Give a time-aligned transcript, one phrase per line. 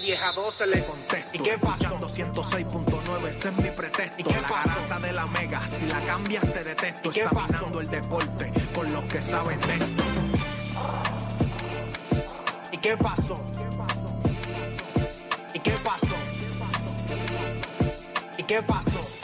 [0.00, 1.32] 10 a 12 le contesto.
[1.34, 1.96] ¿Y qué pasó?
[1.96, 4.20] 106.9, ese es mi pretexto.
[4.20, 4.88] ¿Y qué pasó?
[4.88, 7.08] La de la mega, si la cambias te detesto.
[7.08, 7.80] ¿Y qué Examinando pasó?
[7.80, 10.04] el deporte con los que saben de esto.
[12.72, 13.34] ¿Y qué pasó?
[15.54, 16.14] ¿Y qué pasó?
[17.18, 17.66] ¿Y qué pasó?
[18.38, 19.19] ¿Y qué pasó?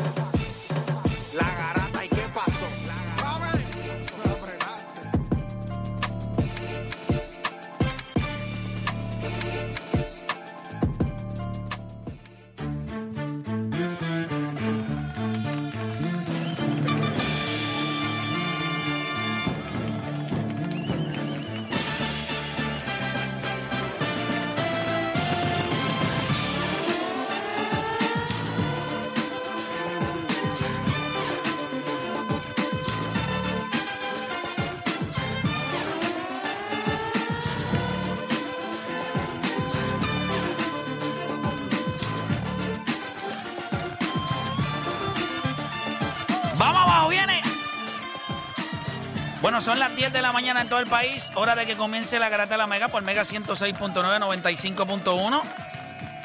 [49.60, 51.32] Son las 10 de la mañana en todo el país.
[51.34, 55.42] Hora de que comience la garata de la Mega por Mega 106.9, 95.1.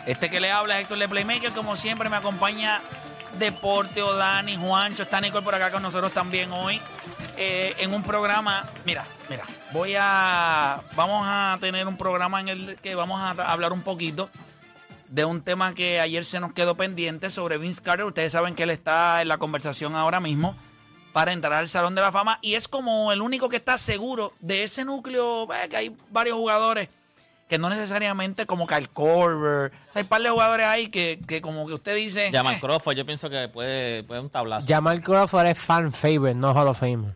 [0.05, 1.51] Este que le habla es Héctor de Playmaker.
[1.51, 2.81] Como siempre, me acompaña
[3.39, 5.03] Deporte, Dani, Juancho.
[5.03, 6.81] Está Nicole por acá con nosotros también hoy.
[7.37, 8.65] eh, en un programa.
[8.85, 9.43] Mira, mira.
[9.71, 10.81] Voy a.
[10.95, 14.29] Vamos a tener un programa en el que vamos a hablar un poquito
[15.07, 18.05] de un tema que ayer se nos quedó pendiente sobre Vince Carter.
[18.05, 20.55] Ustedes saben que él está en la conversación ahora mismo
[21.13, 24.33] para entrar al Salón de la Fama y es como el único que está seguro
[24.39, 26.89] de ese núcleo, eh, que hay varios jugadores
[27.47, 29.71] que no necesariamente como Kyle Korver.
[29.89, 32.31] O sea, hay un par de jugadores ahí que, que como que usted dice...
[32.31, 34.65] Jamal eh, Crawford, yo pienso que puede, puede un tablazo.
[34.67, 37.13] Jamal Crawford es fan favorite, no Hall of Famer.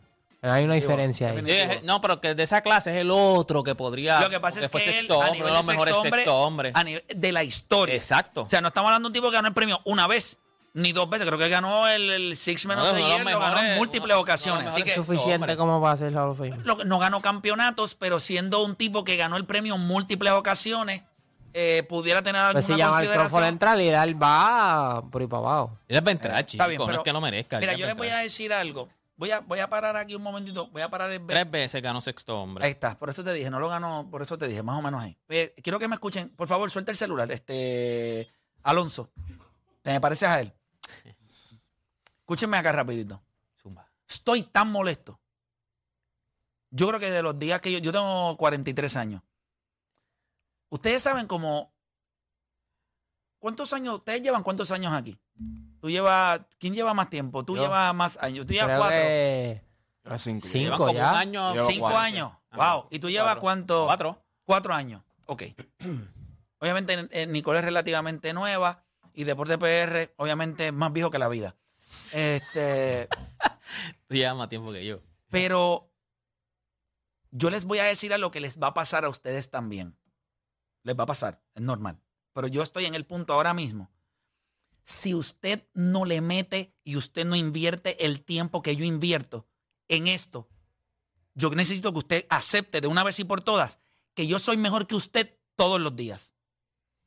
[0.52, 1.42] Hay una diferencia ahí.
[1.44, 4.20] Sí, no, pero que de esa clase es el otro que podría.
[4.20, 6.36] Lo que pasa es que fue sexto hombre, uno de los mejores sexto hombre, sexto
[6.36, 6.72] hombre.
[6.76, 7.96] a nivel de la historia.
[7.96, 8.44] Exacto.
[8.44, 10.38] O sea, no estamos hablando de un tipo que ganó el premio una vez,
[10.76, 11.26] ni dos veces.
[11.26, 14.16] Creo que ganó el, el Six Men No, of the Year, lo ganó en múltiples
[14.16, 14.68] ocasiones.
[14.68, 15.58] Así Es que suficiente hombre.
[15.58, 16.64] como para ser Hall of Famer.
[16.66, 21.02] lo- no ganó campeonatos, pero siendo un tipo que ganó el premio en múltiples ocasiones,
[21.54, 23.44] eh, pudiera tener alguna Pues si consideración.
[23.46, 25.80] entra, Lidal va por ahí para abajo.
[25.88, 26.62] Él es ventral, chico.
[26.62, 27.60] Está bien, no pero- es que lo merezca.
[27.60, 28.90] Mira, él yo les voy a decir algo.
[29.18, 30.68] Voy a, voy a parar aquí un momentito.
[30.68, 32.66] Voy a parar el Tres veces ganó sexto hombre.
[32.66, 34.82] Ahí está, por eso te dije, no lo ganó, por eso te dije, más o
[34.82, 35.16] menos ahí.
[35.30, 38.30] Eh, quiero que me escuchen, por favor, suelta el celular, este
[38.64, 39.10] Alonso.
[39.84, 40.52] ¿Te me pareces a él?
[42.20, 43.22] Escúchenme acá rapidito.
[43.56, 43.92] Zumba.
[44.08, 45.20] Estoy tan molesto.
[46.72, 49.22] Yo creo que de los días que yo, yo tengo 43 años.
[50.70, 51.74] Ustedes saben como
[53.40, 53.98] ¿Cuántos años?
[53.98, 55.20] ¿Ustedes llevan cuántos años aquí?
[55.80, 57.46] Tú llevas, ¿quién lleva más tiempo?
[57.46, 57.62] Tú Yo.
[57.64, 58.48] llevas más años.
[58.48, 58.98] Tú llevas Creo cuatro.
[58.98, 59.62] que
[60.04, 60.48] Lleva cinco.
[60.48, 60.64] Cinco.
[60.64, 61.12] Llevan como ya.
[61.12, 61.54] un año.
[61.54, 62.00] Lleva Cinco cuatro.
[62.00, 62.32] años.
[62.50, 62.74] Ajá.
[62.76, 62.88] Wow.
[62.90, 63.42] ¿Y tú llevas Cuatro.
[63.42, 63.86] cuánto?
[63.86, 64.26] Cuatro.
[64.46, 65.04] Cuatro años.
[65.28, 65.44] Ok.
[66.60, 68.84] obviamente, eh, Nicole es relativamente nueva
[69.16, 71.56] y Deporte PR, obviamente, es más viejo que la vida.
[72.12, 73.08] Este,
[74.08, 75.02] Tú llevas más tiempo que yo.
[75.30, 75.92] pero
[77.32, 79.98] yo les voy a decir a lo que les va a pasar a ustedes también.
[80.84, 82.00] Les va a pasar, es normal.
[82.34, 83.92] Pero yo estoy en el punto ahora mismo.
[84.84, 89.48] Si usted no le mete y usted no invierte el tiempo que yo invierto
[89.88, 90.48] en esto,
[91.34, 93.80] yo necesito que usted acepte de una vez y por todas
[94.14, 96.32] que yo soy mejor que usted todos los días.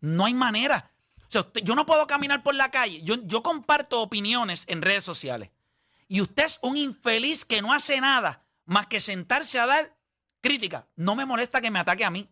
[0.00, 0.92] No hay manera.
[1.28, 3.02] O sea, yo no puedo caminar por la calle.
[3.02, 5.50] Yo, yo comparto opiniones en redes sociales.
[6.08, 9.96] Y usted es un infeliz que no hace nada más que sentarse a dar
[10.40, 10.88] crítica.
[10.96, 12.28] No me molesta que me ataque a mí.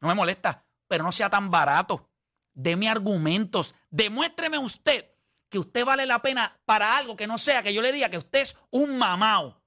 [0.00, 0.64] No me molesta.
[0.88, 2.08] Pero no sea tan barato.
[2.52, 3.74] Deme argumentos.
[3.90, 5.06] Demuéstreme usted
[5.48, 8.18] que usted vale la pena para algo que no sea que yo le diga que
[8.18, 9.60] usted es un mamao.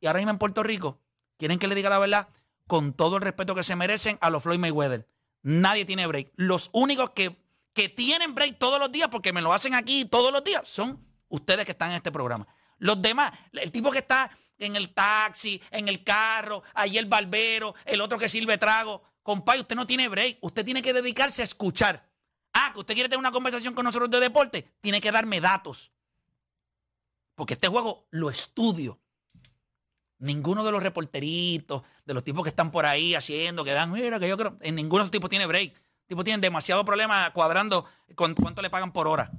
[0.00, 1.00] Y ahora mismo en Puerto Rico,
[1.38, 2.28] quieren que le diga la verdad
[2.66, 5.08] con todo el respeto que se merecen a los Floyd Mayweather.
[5.44, 6.32] Nadie tiene break.
[6.36, 7.36] Los únicos que,
[7.74, 11.06] que tienen break todos los días, porque me lo hacen aquí todos los días, son
[11.28, 12.48] ustedes que están en este programa.
[12.78, 17.74] Los demás, el tipo que está en el taxi, en el carro, ahí el barbero,
[17.84, 19.02] el otro que sirve trago.
[19.22, 20.38] Compadre, usted no tiene break.
[20.40, 22.08] Usted tiene que dedicarse a escuchar.
[22.54, 25.92] Ah, que usted quiere tener una conversación con nosotros de deporte, tiene que darme datos.
[27.34, 28.98] Porque este juego lo estudio.
[30.24, 34.18] Ninguno de los reporteritos, de los tipos que están por ahí haciendo, que dan, mira,
[34.18, 35.74] que yo creo, en ninguno de esos tipos tiene break.
[35.74, 37.84] Los tipos tienen demasiado problema cuadrando
[38.14, 39.30] con cuánto le pagan por hora.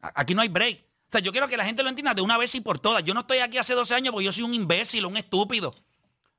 [0.00, 0.80] Aquí no hay break.
[0.80, 3.04] O sea, yo quiero que la gente lo entienda de una vez y por todas.
[3.04, 5.72] Yo no estoy aquí hace 12 años porque yo soy un imbécil, un estúpido.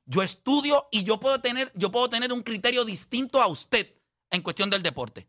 [0.05, 3.95] Yo estudio y yo puedo tener, yo puedo tener un criterio distinto a usted
[4.29, 5.25] en cuestión del deporte.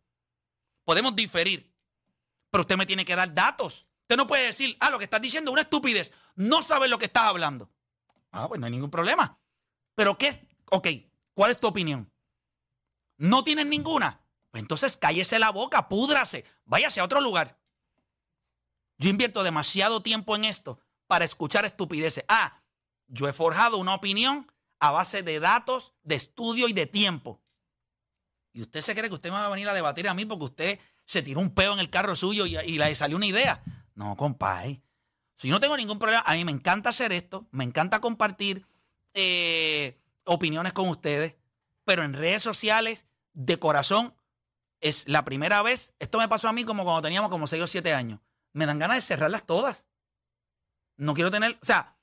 [0.84, 1.72] Podemos diferir,
[2.50, 3.86] pero usted me tiene que dar datos.
[4.10, 6.12] Usted no puede decir, ah, lo que estás diciendo es una estupidez.
[6.34, 7.70] No sabes lo que estás hablando.
[8.32, 9.38] Ah, pues no hay ningún problema.
[9.94, 10.40] Pero ¿qué es?
[10.72, 10.88] Ok,
[11.32, 12.12] ¿cuál es tu opinión?
[13.18, 14.20] ¿No tienes ninguna?
[14.50, 17.60] Pues entonces cállese la boca, púdrase, váyase a otro lugar.
[18.98, 22.24] Yo invierto demasiado tiempo en esto para escuchar estupideces.
[22.26, 22.64] Ah,
[23.06, 27.44] yo he forjado una opinión a base de datos, de estudio y de tiempo.
[28.52, 30.46] Y usted se cree que usted me va a venir a debatir a mí porque
[30.46, 33.62] usted se tiró un peo en el carro suyo y, y le salió una idea.
[33.94, 34.82] No, compadre.
[35.36, 38.66] Si yo no tengo ningún problema, a mí me encanta hacer esto, me encanta compartir
[39.14, 41.34] eh, opiniones con ustedes,
[41.84, 44.14] pero en redes sociales, de corazón,
[44.80, 45.94] es la primera vez.
[45.98, 48.20] Esto me pasó a mí como cuando teníamos como 6 o 7 años.
[48.52, 49.86] Me dan ganas de cerrarlas todas.
[50.96, 51.96] No quiero tener, o sea,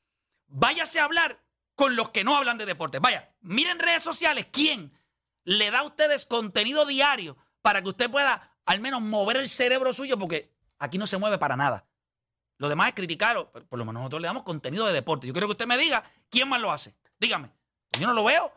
[0.48, 1.44] váyase a hablar
[1.76, 3.00] con los que no hablan de deporte.
[3.00, 4.98] Vaya, miren redes sociales, ¿quién
[5.44, 9.94] le da a ustedes contenido diario para que usted pueda al menos mover el cerebro
[9.94, 10.18] suyo?
[10.18, 11.86] Porque aquí no se mueve para nada.
[12.58, 13.52] Lo demás es criticarlo.
[13.52, 15.28] Por lo menos nosotros le damos contenido de deporte.
[15.28, 16.96] Yo quiero que usted me diga quién más lo hace.
[17.20, 17.52] Dígame.
[18.00, 18.52] Yo no lo veo.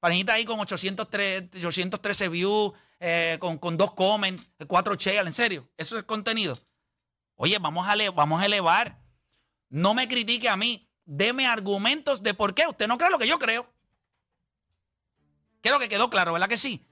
[0.00, 5.68] Panita ahí con 803, 813 views, eh, con, con dos comments, cuatro shares, en serio.
[5.76, 6.56] Eso es contenido.
[7.36, 8.98] Oye, vamos a, vamos a elevar.
[9.68, 10.88] No me critique a mí.
[11.04, 13.66] Deme argumentos de por qué usted no cree lo que yo creo.
[15.60, 16.84] Creo que quedó claro, ¿verdad que sí?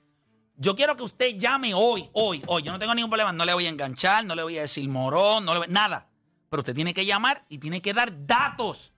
[0.57, 2.63] Yo quiero que usted llame hoy, hoy, hoy.
[2.63, 3.33] Yo no tengo ningún problema.
[3.33, 6.09] No le voy a enganchar, no le voy a decir morón, no le voy- nada.
[6.49, 8.93] Pero usted tiene que llamar y tiene que dar datos.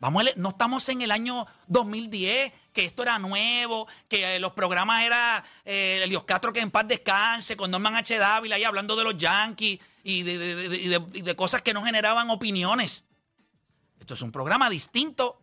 [0.00, 5.04] Vamos no estamos en el año 2010, que esto era nuevo, que eh, los programas
[5.04, 8.16] era eh, Elios Castro que en paz descanse, con Norman H.
[8.18, 13.04] Dávila ahí hablando de los Yankees y de cosas que no generaban opiniones.
[14.00, 15.40] Esto es un programa distinto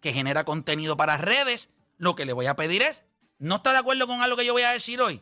[0.00, 1.70] que genera contenido para redes.
[1.96, 3.04] Lo que le voy a pedir es,
[3.42, 5.20] ¿no está de acuerdo con algo que yo voy a decir hoy?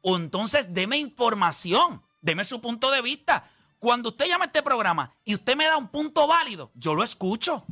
[0.00, 3.50] O entonces deme información, deme su punto de vista.
[3.78, 7.04] Cuando usted llama a este programa y usted me da un punto válido, yo lo
[7.04, 7.64] escucho.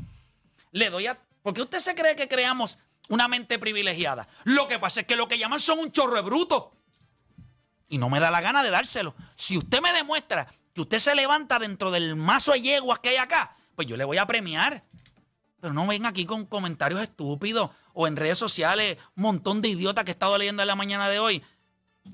[0.73, 1.19] Le doy a...
[1.43, 2.77] ¿Por qué usted se cree que creamos
[3.09, 4.29] una mente privilegiada?
[4.45, 6.73] Lo que pasa es que lo que llaman son un chorro de bruto.
[7.89, 9.15] Y no me da la gana de dárselo.
[9.35, 13.17] Si usted me demuestra que usted se levanta dentro del mazo de yeguas que hay
[13.17, 14.85] acá, pues yo le voy a premiar.
[15.61, 20.05] Pero no venga aquí con comentarios estúpidos o en redes sociales, un montón de idiotas
[20.05, 21.43] que he estado leyendo en la mañana de hoy.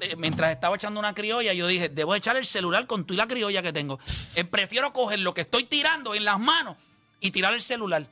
[0.00, 3.16] Eh, mientras estaba echando una criolla, yo dije, debo echar el celular con tú y
[3.16, 3.98] la criolla que tengo.
[4.34, 6.76] Eh, prefiero coger lo que estoy tirando en las manos
[7.20, 8.06] y tirar el celular.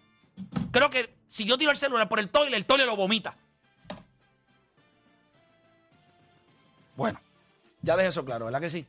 [0.70, 3.36] Creo que si yo tiro el celular por el toile, el toile lo vomita.
[6.96, 7.20] Bueno,
[7.82, 8.86] ya dejé eso claro, ¿verdad que sí?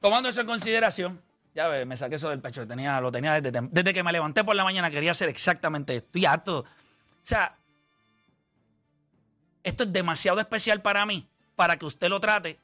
[0.00, 1.22] Tomando eso en consideración,
[1.54, 4.42] ya ve, me saqué eso del pecho, tenía, lo tenía desde, desde que me levanté
[4.44, 6.06] por la mañana, quería hacer exactamente esto.
[6.06, 6.58] Estoy harto.
[6.60, 6.66] O
[7.26, 7.56] sea,
[9.62, 12.58] esto es demasiado especial para mí, para que usted lo trate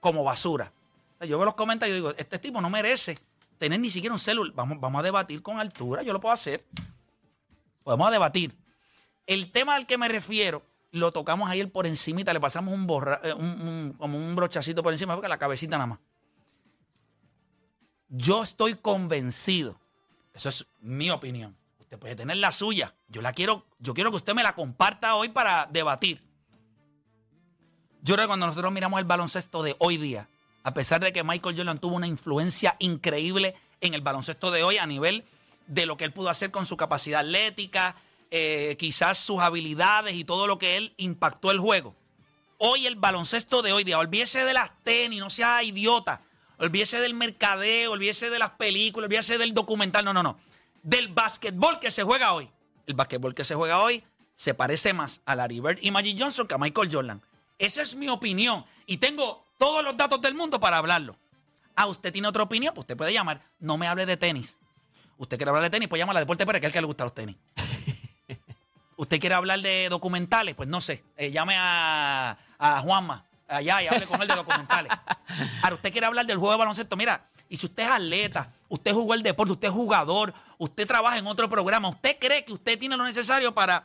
[0.00, 0.72] como basura.
[1.20, 3.18] Yo veo los comentarios y digo, este tipo no merece
[3.58, 4.52] tener ni siquiera un celular.
[4.54, 6.64] Vamos, vamos a debatir con altura, yo lo puedo hacer.
[7.82, 8.54] Podemos debatir.
[9.26, 13.20] El tema al que me refiero, lo tocamos ayer por encimita, le pasamos un, borra,
[13.24, 15.98] eh, un- como un brochacito por encima, porque la cabecita nada más.
[18.16, 19.76] Yo estoy convencido,
[20.34, 21.56] eso es mi opinión.
[21.80, 22.94] Usted puede tener la suya.
[23.08, 26.22] Yo la quiero, yo quiero que usted me la comparta hoy para debatir.
[28.02, 30.28] Yo creo que cuando nosotros miramos el baloncesto de hoy día,
[30.62, 34.78] a pesar de que Michael Jordan tuvo una influencia increíble en el baloncesto de hoy
[34.78, 35.24] a nivel
[35.66, 37.96] de lo que él pudo hacer con su capacidad atlética,
[38.30, 41.96] eh, quizás sus habilidades y todo lo que él impactó el juego.
[42.58, 46.20] Hoy el baloncesto de hoy día, olvídese de las tenis, no sea idiota,
[46.58, 50.38] olvídese del mercadeo, olvídese de las películas, olvídese del documental, no, no, no.
[50.82, 52.50] Del básquetbol que se juega hoy.
[52.86, 56.46] El básquetbol que se juega hoy se parece más a Larry Bird y Magic Johnson
[56.46, 57.22] que a Michael Jordan.
[57.58, 58.64] Esa es mi opinión.
[58.86, 61.16] Y tengo todos los datos del mundo para hablarlo.
[61.76, 63.42] Ah, usted tiene otra opinión, pues usted puede llamar.
[63.58, 64.56] No me hable de tenis.
[65.16, 66.80] Usted quiere hablar de tenis, pues llama a la Deporte Pérez, que es el que
[66.80, 67.36] le gusta los tenis.
[68.96, 71.04] usted quiere hablar de documentales, pues no sé.
[71.16, 74.92] eh, llame a, a Juanma allá y hable con él de documentales.
[75.62, 76.96] Ahora, usted quiere hablar del juego de baloncesto.
[76.96, 81.18] Mira, y si usted es atleta, usted jugó el deporte, usted es jugador, usted trabaja
[81.18, 83.84] en otro programa, usted cree que usted tiene lo necesario para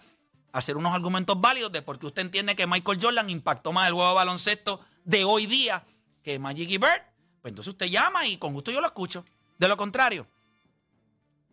[0.52, 3.94] hacer unos argumentos válidos de por qué usted entiende que Michael Jordan impactó más el
[3.94, 5.84] juego de baloncesto de hoy día
[6.24, 7.04] que Magic y Bird,
[7.42, 9.26] pues entonces usted llama y con gusto yo lo escucho.
[9.58, 10.28] De lo contrario,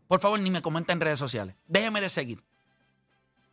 [0.08, 1.56] por favor, ni me comenta en redes sociales.
[1.66, 2.44] Déjeme de seguir.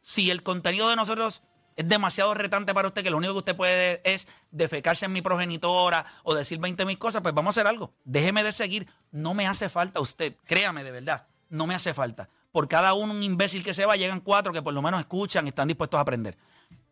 [0.02, 1.42] Si el contenido de nosotros
[1.76, 5.22] es demasiado retante para usted, que lo único que usted puede es defecarse en mi
[5.22, 7.94] progenitora o decir 20 mil cosas, pues vamos a hacer algo.
[8.04, 8.88] Déjeme de seguir.
[9.12, 10.36] No me hace falta usted.
[10.46, 11.28] Créame, de verdad.
[11.50, 12.30] No me hace falta.
[12.52, 15.46] Por cada uno, un imbécil que se va, llegan cuatro que por lo menos escuchan
[15.46, 16.38] y están dispuestos a aprender.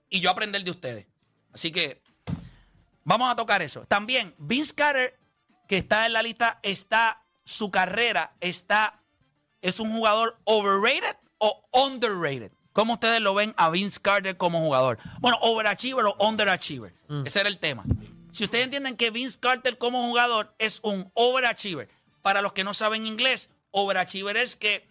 [0.09, 1.07] Y yo aprender de ustedes.
[1.53, 2.01] Así que
[3.03, 3.85] vamos a tocar eso.
[3.85, 5.19] También, Vince Carter,
[5.67, 9.03] que está en la lista, está, su carrera está,
[9.61, 12.51] es un jugador overrated o underrated.
[12.73, 14.97] ¿Cómo ustedes lo ven a Vince Carter como jugador?
[15.19, 16.93] Bueno, overachiever o underachiever.
[17.25, 17.83] Ese era el tema.
[18.31, 21.89] Si ustedes entienden que Vince Carter como jugador es un overachiever,
[22.21, 24.87] para los que no saben inglés, overachiever es que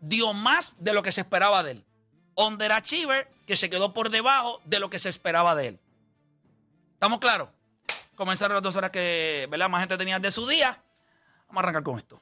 [0.00, 1.84] dio más de lo que se esperaba de él.
[2.36, 5.80] Underachiever, que se quedó por debajo de lo que se esperaba de él.
[6.94, 7.50] ¿Estamos claros?
[8.14, 9.68] Comenzaron las dos horas que ¿verdad?
[9.68, 10.82] más gente tenía de su día.
[11.48, 12.20] Vamos a arrancar con esto.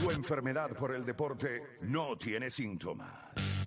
[0.00, 3.10] Tu enfermedad por el deporte no tiene síntomas,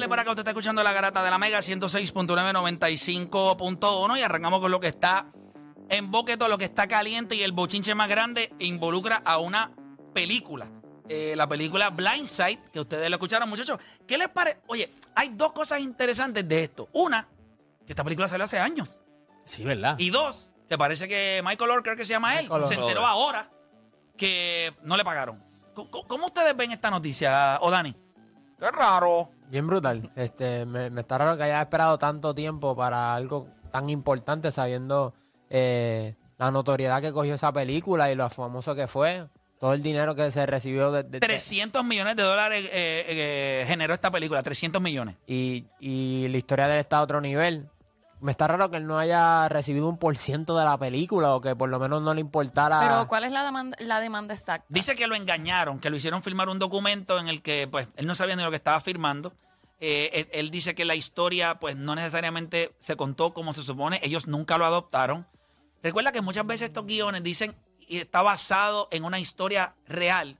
[0.00, 0.30] Darle para acá.
[0.30, 5.26] Usted está escuchando la garata de la Mega 106.995.1 y arrancamos con lo que está
[5.90, 9.72] en boqueto, lo que está caliente y el bochinche más grande involucra a una
[10.14, 10.70] película.
[11.06, 13.78] Eh, la película Blindside, que ustedes lo escucharon, muchachos.
[14.08, 14.62] ¿Qué les parece?
[14.68, 16.88] Oye, hay dos cosas interesantes de esto.
[16.94, 17.28] Una,
[17.84, 19.02] que esta película salió hace años.
[19.44, 19.96] Sí, ¿verdad?
[19.98, 23.50] Y dos, que parece que Michael Orr, creo que se llama él, se enteró ahora
[24.16, 25.44] que no le pagaron.
[25.74, 27.94] ¿Cómo, cómo ustedes ven esta noticia, Odani?
[28.58, 29.32] Qué raro.
[29.50, 30.10] Bien brutal.
[30.16, 35.12] Este, me, me está raro que haya esperado tanto tiempo para algo tan importante sabiendo
[35.48, 39.26] eh, la notoriedad que cogió esa película y lo famoso que fue.
[39.58, 43.92] Todo el dinero que se recibió de, de- 300 millones de dólares eh, eh, generó
[43.92, 45.16] esta película, 300 millones.
[45.26, 47.68] y, y la historia de él está a otro nivel.
[48.20, 51.40] Me está raro que él no haya recibido un por ciento de la película o
[51.40, 52.80] que por lo menos no le importara.
[52.80, 54.66] Pero ¿cuál es la demanda, la demanda exacta?
[54.68, 58.06] Dice que lo engañaron, que lo hicieron firmar un documento en el que pues él
[58.06, 59.32] no sabía ni lo que estaba firmando.
[59.80, 64.00] Eh, él, él dice que la historia pues no necesariamente se contó como se supone,
[64.02, 65.26] ellos nunca lo adoptaron.
[65.82, 67.56] Recuerda que muchas veces estos guiones dicen
[67.90, 70.38] y está basado en una historia real,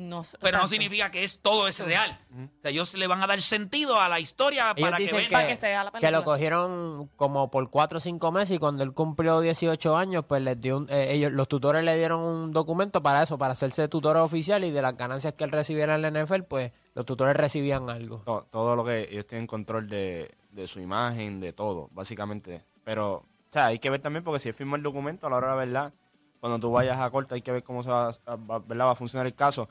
[0.00, 2.18] No, pero no significa que es todo es real.
[2.32, 5.16] O sea, ellos le van a dar sentido a la historia Ellos para que dicen
[5.18, 5.28] vean.
[5.28, 8.58] que, Para que sea la que lo cogieron como por 4 o 5 meses y
[8.58, 12.20] cuando él cumplió 18 años, pues les dio un- eh, ellos, los tutores le dieron
[12.20, 15.94] un documento para eso, para hacerse tutor oficial y de las ganancias que él recibiera
[15.94, 18.18] en la NFL, pues los tutores recibían algo.
[18.24, 22.64] To- todo lo que ellos tienen control de, de su imagen, de todo, básicamente.
[22.84, 25.36] Pero, o sea, hay que ver también porque si él firma el documento, a la
[25.36, 25.92] hora de la verdad,
[26.40, 29.34] cuando tú vayas a corte hay que ver cómo se va, va a funcionar el
[29.34, 29.68] caso.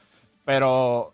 [0.49, 1.13] Pero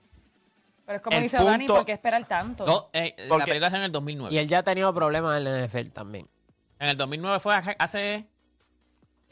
[0.86, 2.66] Pero es como el dice Dani, ¿por qué esperar tanto?
[2.66, 4.34] No, eh, la película es en el 2009.
[4.34, 6.28] Y él ya ha tenido problemas en la NFL también.
[6.80, 8.28] En el 2009 fue hace- hace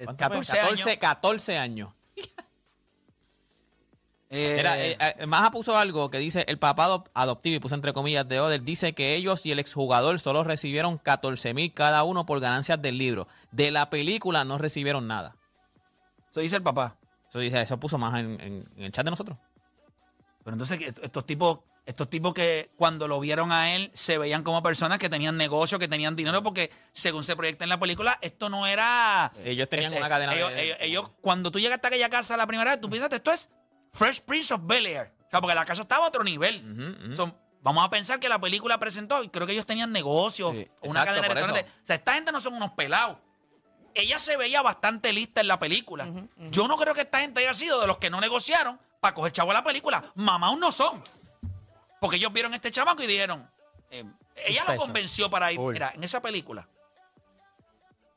[0.03, 0.17] ¿cuánto fue?
[0.17, 0.97] 14 14, años.
[0.99, 1.89] 14 años.
[4.35, 7.75] Eh, Era, eh, eh, Maja puso algo que dice, el papá adop- adoptivo, y puso
[7.75, 12.01] entre comillas de Oder, dice que ellos y el exjugador solo recibieron 14 mil cada
[12.03, 13.27] uno por ganancias del libro.
[13.51, 15.35] De la película no recibieron nada.
[16.31, 16.97] eso dice el papá.
[17.29, 19.37] Eso, dice, eso puso Maja en, en- en el chat de nosotros.
[20.43, 24.61] Pero entonces estos tipos, estos tipos que cuando lo vieron a él se veían como
[24.61, 28.49] personas que tenían negocio, que tenían dinero, porque según se proyecta en la película, esto
[28.49, 29.31] no era.
[29.45, 30.63] Ellos tenían este, una cadena ellos, de...
[30.63, 33.49] ellos- ellos, cuando tú llegaste a aquella casa la primera vez, tú piensas, esto es
[33.93, 35.13] Fresh Prince of Bel Air.
[35.27, 37.13] O sea, porque la casa estaba a otro nivel.
[37.15, 40.67] Son- vamos a pensar que la película presentó, y creo que ellos tenían negocios, Sí,
[40.81, 41.73] una exacto, cadena de restaurantes.
[41.81, 43.17] O sea, esta gente no son unos pelados.
[43.95, 46.07] Ella se veía bastante lista en la película.
[46.49, 49.33] Yo no creo que esta gente haya sido de los que no negociaron para coger
[49.33, 50.01] chavo a la película.
[50.15, 51.03] Mamá aún no son.
[51.99, 53.49] Porque ellos vieron a este chamaco y dijeron,
[53.91, 54.05] eh,
[54.45, 55.59] ella lo convenció para ir.
[55.59, 55.73] Full.
[55.73, 56.69] Mira, en esa película,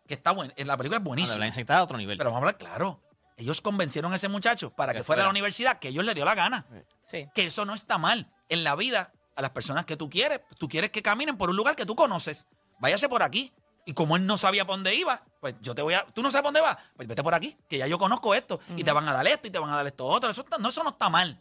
[0.06, 0.54] que está buena.
[0.56, 1.38] La película es buenísima.
[1.38, 2.16] la insectada a otro nivel.
[2.16, 3.00] Pero vamos a hablar claro.
[3.36, 6.14] Ellos convencieron a ese muchacho para que, Que fuera a la universidad que ellos le
[6.14, 6.64] dio la gana.
[7.02, 7.26] Sí.
[7.34, 8.30] Que eso no está mal.
[8.48, 11.56] En la vida, a las personas que tú quieres, tú quieres que caminen por un
[11.56, 12.46] lugar que tú conoces.
[12.78, 13.52] Váyase por aquí.
[13.86, 16.04] Y como él no sabía por dónde iba, pues yo te voy a.
[16.06, 16.76] ¿Tú no sabes por dónde vas?
[16.96, 18.60] Pues vete por aquí, que ya yo conozco esto.
[18.76, 20.28] Y te van a dar esto y te van a dar esto otro.
[20.28, 21.40] Eso, está- no, eso no está mal.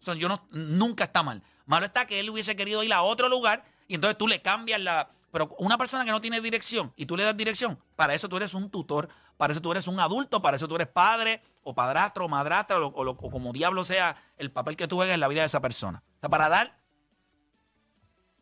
[0.00, 1.42] Eso yo no, nunca está mal.
[1.66, 4.80] Malo está que él hubiese querido ir a otro lugar y entonces tú le cambias
[4.80, 5.10] la.
[5.30, 8.36] Pero una persona que no tiene dirección y tú le das dirección, para eso tú
[8.38, 11.74] eres un tutor, para eso tú eres un adulto, para eso tú eres padre o
[11.74, 15.20] padrastro o madrastra o, o o como diablo sea el papel que tú juegues en
[15.20, 16.02] la vida de esa persona.
[16.16, 16.78] O sea, para dar,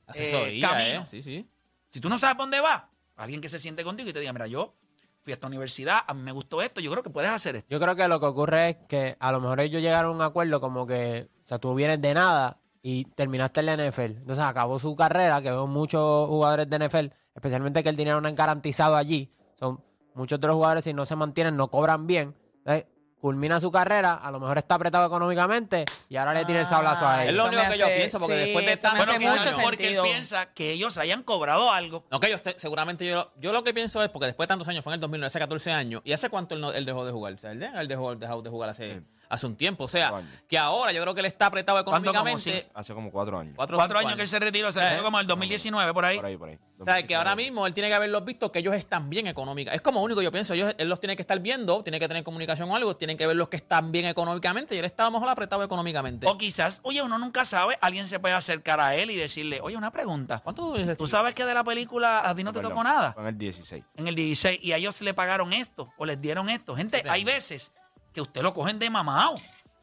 [0.06, 1.00] Asesoría, camino.
[1.02, 1.06] ¿eh?
[1.06, 1.48] Sí, sí.
[1.90, 2.82] si tú no sabes por dónde vas,
[3.16, 4.74] alguien que se siente contigo y te diga, mira, yo
[5.22, 7.68] fui a esta universidad, a mí me gustó esto, yo creo que puedes hacer esto.
[7.70, 10.22] Yo creo que lo que ocurre es que a lo mejor ellos llegaron a un
[10.22, 14.18] acuerdo como que, o sea, tú vienes de nada y terminaste en la NFL.
[14.18, 18.28] Entonces acabó su carrera, que veo muchos jugadores de NFL, especialmente que el dinero no
[18.28, 19.32] es garantizado allí.
[19.54, 19.82] Son
[20.14, 22.34] muchos de los jugadores si no se mantienen no cobran bien.
[22.58, 22.86] Entonces,
[23.22, 27.06] culmina su carrera, a lo mejor está apretado económicamente y ahora le tira el sablazo
[27.06, 27.30] a Ah, él.
[27.30, 29.94] Es lo único que yo pienso, porque sí, después de hace quizás mucho años- porque
[29.96, 32.04] él piensa que ellos hayan cobrado algo.
[32.10, 34.48] No, que ellos te- seguramente yo, lo- yo lo que pienso es porque después de
[34.48, 36.84] tantos años, fue en el 2009, hace 14 años, ¿y hace cuánto él, no- él
[36.84, 37.34] dejó de jugar?
[37.34, 39.02] O sea, él, de- él dejó, dejó de jugar hace,
[39.32, 39.84] hace un tiempo.
[39.84, 40.30] O sea, años.
[40.46, 42.70] que ahora yo creo que él está apretado ¿Cuánto, como económicamente.
[42.74, 43.54] Hace como cuatro años.
[43.56, 44.94] Cuatro, años que él se retiró, o sea, Sí.
[44.96, 46.16] fue como el 2019 por ahí.
[46.16, 46.58] Por ahí, por ahí.
[46.78, 49.76] O sea, que ahora mismo él tiene que haberlos visto que ellos están bien económicamente.
[49.76, 52.24] Es como único, yo pienso, ellos, él los tiene que estar viendo, tiene que tener
[52.24, 55.06] comunicación o algo, tienen que ver los que están bien económicamente y él está a
[55.06, 56.26] lo mejor apretado económicamente.
[56.26, 59.76] O quizás, oye, uno nunca sabe, alguien se puede acercar a él y decirle, oye,
[59.76, 60.40] una pregunta.
[60.42, 60.98] ¿Cuánto tú dices?
[60.98, 63.14] ¿Tú sabes que de la película a ti no te Perdón, tocó nada?
[63.16, 63.84] En el 16.
[63.96, 66.74] En el 16 y a ellos le pagaron esto o les dieron esto.
[66.76, 67.72] Gente, hay veces
[68.12, 69.34] que usted lo cogen de mamao.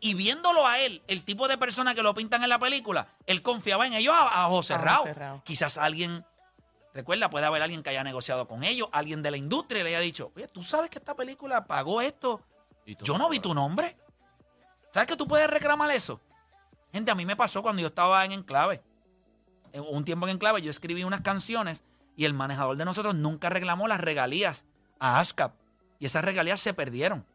[0.01, 3.41] Y viéndolo a él, el tipo de persona que lo pintan en la película, él
[3.41, 5.03] confiaba en ellos a, a ojos A cerrados.
[5.43, 6.25] Quizás alguien,
[6.93, 9.99] recuerda, puede haber alguien que haya negociado con ellos, alguien de la industria le haya
[9.99, 12.41] dicho, oye, ¿tú sabes que esta película pagó esto?
[12.85, 13.97] Y tú- Yo no vi tu nombre.
[14.91, 16.21] ¿Sabes que tú puedes reclamar eso?
[16.93, 18.81] Gente, a mí me pasó cuando yo estaba en Enclave.
[19.73, 21.83] En un tiempo en Enclave yo escribí unas canciones
[22.15, 24.65] y el manejador de nosotros nunca reclamó las regalías
[24.99, 25.53] a ASCAP.
[25.99, 27.25] Y esas regalías se perdieron.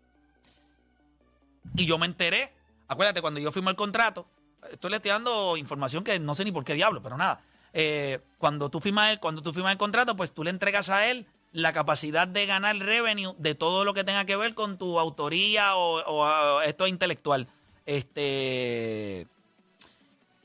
[1.77, 2.53] Y yo me enteré,
[2.89, 4.27] acuérdate, cuando yo firmé el contrato,
[4.71, 7.41] estoy le estoy dando información que no sé ni por qué diablo, pero nada.
[7.73, 11.07] Eh, cuando, tú firmas el, cuando tú firmas el contrato, pues tú le entregas a
[11.09, 14.99] él la capacidad de ganar revenue de todo lo que tenga que ver con tu
[14.99, 17.49] autoría o, o, ah, esto intelectual.
[17.87, 19.27] Este.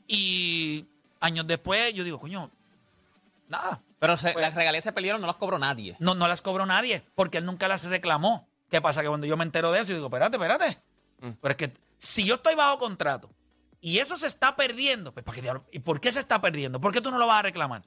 [0.06, 0.86] Y
[1.20, 2.50] años después, yo digo, coño,
[3.48, 3.80] nada.
[3.98, 5.96] Pero se- Pues- las regalías se perdieron, no las cobró nadie.
[6.00, 8.46] No, no las cobró nadie, porque él nunca las reclamó.
[8.70, 9.02] ¿Qué pasa?
[9.02, 10.78] Que cuando yo me entero de eso, yo digo, espérate, espérate.
[11.20, 13.30] Pero es que si yo estoy bajo contrato
[13.80, 15.64] y eso se está perdiendo, pues ¿para qué diablo?
[15.70, 16.80] ¿Y por qué se está perdiendo?
[16.80, 17.82] ¿Por qué tú no lo vas a reclamar?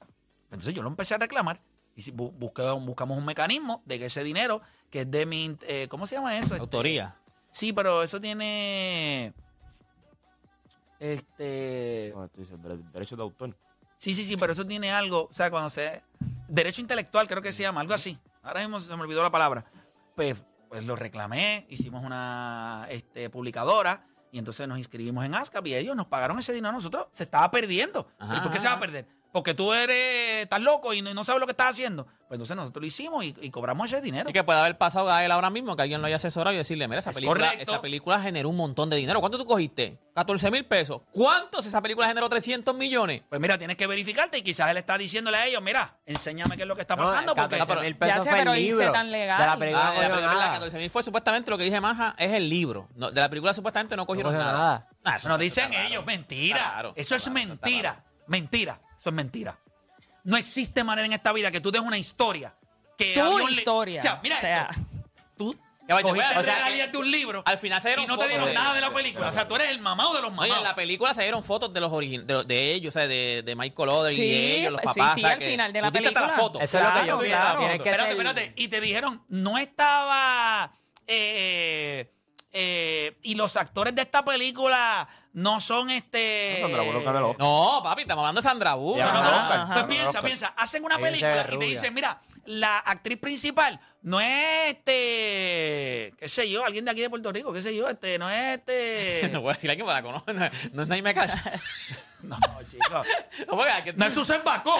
[0.50, 1.60] Entonces yo lo empecé a reclamar
[1.96, 5.56] y si bu- busqué- buscamos un mecanismo de que ese dinero, que es de mi,
[5.62, 6.54] eh, ¿cómo se llama eso?
[6.54, 7.16] Este, Autoría.
[7.50, 9.32] Sí, pero eso tiene,
[11.00, 13.56] este, No, tú dices, dere- Derecho de autor.
[13.98, 16.02] Sí, sí, sí, pero eso tiene algo, o sea, cuando se...
[16.48, 18.18] Derecho intelectual creo que se llama, algo así.
[18.42, 19.64] Ahora mismo se me olvidó la palabra.
[20.14, 20.36] Pues,
[20.74, 25.94] pues lo reclamé, hicimos una este, publicadora y entonces nos inscribimos en ASCAP y ellos
[25.94, 27.06] nos pagaron ese dinero a nosotros.
[27.12, 28.08] Se estaba perdiendo.
[28.18, 29.06] Ajá, ¿Y ¿Por qué se va a perder?
[29.34, 32.04] Porque tú eres, estás loco y no, no sabes lo que estás haciendo.
[32.06, 34.22] Pues entonces nosotros lo hicimos y, y cobramos ese dinero.
[34.28, 36.58] Así que puede haber pasado a él ahora mismo que alguien lo haya asesorado y
[36.58, 37.72] decirle, mira, esa Es película, correcto.
[37.72, 39.18] esa película generó un montón de dinero.
[39.18, 39.98] ¿Cuánto tú cogiste?
[40.14, 41.02] 14 mil pesos.
[41.10, 43.22] ¿Cuántos esa película generó 300 millones?
[43.28, 46.62] Pues mira, tienes que verificarte y quizás él está diciéndole a ellos, mira, enséñame qué
[46.62, 47.34] es lo que está No, pasando.
[47.34, 48.92] porque 14 mil pesos Ya sé, fue el libro.
[48.92, 49.40] tan legal.
[49.40, 50.52] De la película Ah, no de la película, nada.
[50.52, 52.88] 14 mil fue supuestamente lo que dije Maja, es el libro.
[52.94, 54.52] No, de la película supuestamente no cogieron nada.
[54.52, 54.88] nada.
[55.02, 56.92] Ah, eso Nos dicen ellos, mentira.
[56.94, 58.04] Eso es mentira.
[58.28, 58.80] Mentira.
[59.04, 59.58] Eso es mentira.
[60.22, 62.54] No existe manera en esta vida que tú des una historia.
[62.96, 63.98] Que Tu historia.
[64.00, 64.68] O sea, mira O sea.
[64.70, 64.82] esto.
[65.36, 65.54] Tú
[65.86, 68.14] Ya, vaya, cogiste o sea, regalías de un libro Al final se dieron y no
[68.14, 69.28] te fotos dieron de- nada de la película.
[69.28, 70.56] O sea, tú eres el mamado de los Oye, mamados.
[70.56, 73.06] en la película se dieron fotos de los origin de, los- de ellos, o sea,
[73.06, 75.14] de, de Michael Oden y Sí, de ellos, los sí, papás.
[75.16, 76.36] sí, o sea, al que final de la tú diste hasta película.
[76.36, 76.62] las fotos.
[76.62, 77.36] Eso es lo que yo Claro, pienso.
[77.38, 77.58] claro.
[77.58, 78.52] Tiene que espérate, ser- espérate.
[78.56, 80.72] Y te dijeron, no estaba...
[81.06, 82.10] eh,
[82.54, 86.58] eh, y los actores de esta película no son este...
[86.60, 87.40] No, Sandra Bullock ganó el Oscar.
[87.46, 88.98] No, papi, estamos hablando de Sandra Bullock.
[88.98, 89.36] Ya, No, no, ganó no.
[89.36, 90.24] el Oscar, Pues ganó el piensa, Oscar.
[90.24, 91.68] piensa, hacen una Ella se ve película y te rubia.
[91.68, 97.10] dicen, mira, la actriz principal no es este, qué sé yo, alguien de aquí de
[97.10, 99.28] Puerto Rico, qué sé yo, este, no es este.
[99.32, 100.32] No voy a decir a quién me la conoce.
[100.32, 101.34] No, no es Naime Cash.
[102.22, 102.38] No,
[102.70, 103.06] chicos.
[103.48, 104.76] No, porque aquí- No es Susan Bacó,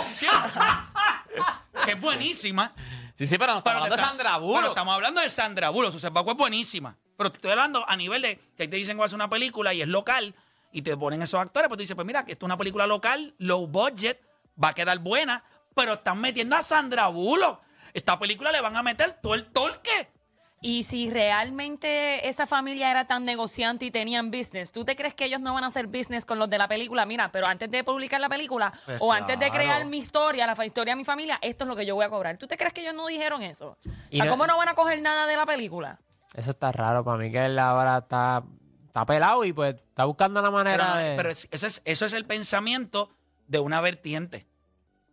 [1.85, 2.73] que es buenísima.
[3.15, 4.53] Sí, sí, pero no estamos Pero hablando de Sandra Bullock.
[4.55, 5.93] Bueno, estamos hablando de Sandra Bullock.
[5.93, 6.97] Susan Bacó es buenísima.
[7.16, 9.29] Pero te estoy hablando a nivel de que te dicen que va a hacer una
[9.31, 10.35] película y es local
[10.72, 12.87] y te ponen esos actores, pues tú dices, pues mira, que esto es una película
[12.87, 14.20] local, low budget,
[14.62, 17.61] va a quedar buena, pero están metiendo a Sandra Bullock.
[17.92, 20.09] Esta película le van a meter todo el torque.
[20.61, 25.27] Y si realmente esa familia era tan negociante y tenían business, ¿tú te crees que
[25.27, 27.05] ellos no van a hacer business con los de la película?
[27.07, 30.64] Mira, pero antes de publicar la película Pues o antes de crear mi historia, la
[30.66, 32.38] historia de mi familia, esto es lo que yo voy a cobrar.
[32.38, 33.77] ¿Tú te crees que ellos no dijeron eso?
[33.85, 36.00] O sea, no- ¿cómo no van a coger nada de la película?
[36.35, 38.42] Eso está raro para mí, que él ahora está,
[38.87, 41.16] está pelado y pues está buscando la Pero, manera de...
[41.16, 43.14] pero es- eso, es, eso es el pensamiento
[43.47, 44.47] de una vertiente.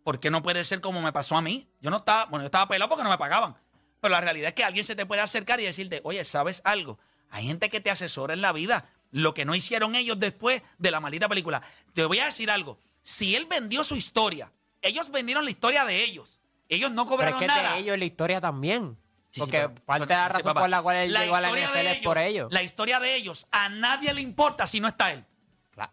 [0.04, 1.68] Porque no puede ser como me pasó a mí.
[1.80, 3.54] Yo no estaba, bueno, yo estaba pelado porque no me pagaban.
[4.00, 6.98] Pero la realidad es que alguien se te puede acercar y decirte, oye, ¿sabes algo?
[7.30, 8.86] Hay gente que te asesora en la vida.
[9.12, 11.62] Lo que no hicieron ellos después de la maldita película.
[11.94, 12.78] Te voy a decir algo.
[13.04, 16.40] Si él vendió su historia, ellos vendieron la historia de ellos.
[16.68, 17.74] Ellos no pero es cobraron que nada.
[17.74, 18.96] de ellos la historia también.
[19.32, 21.36] Sí, sí, Porque pero- parte de la sí, razón por la cual él La llegó
[21.36, 22.52] a la NFL es por ellos.
[22.52, 25.24] La historia de ellos, a nadie le importa si no está él.
[25.70, 25.90] Claro.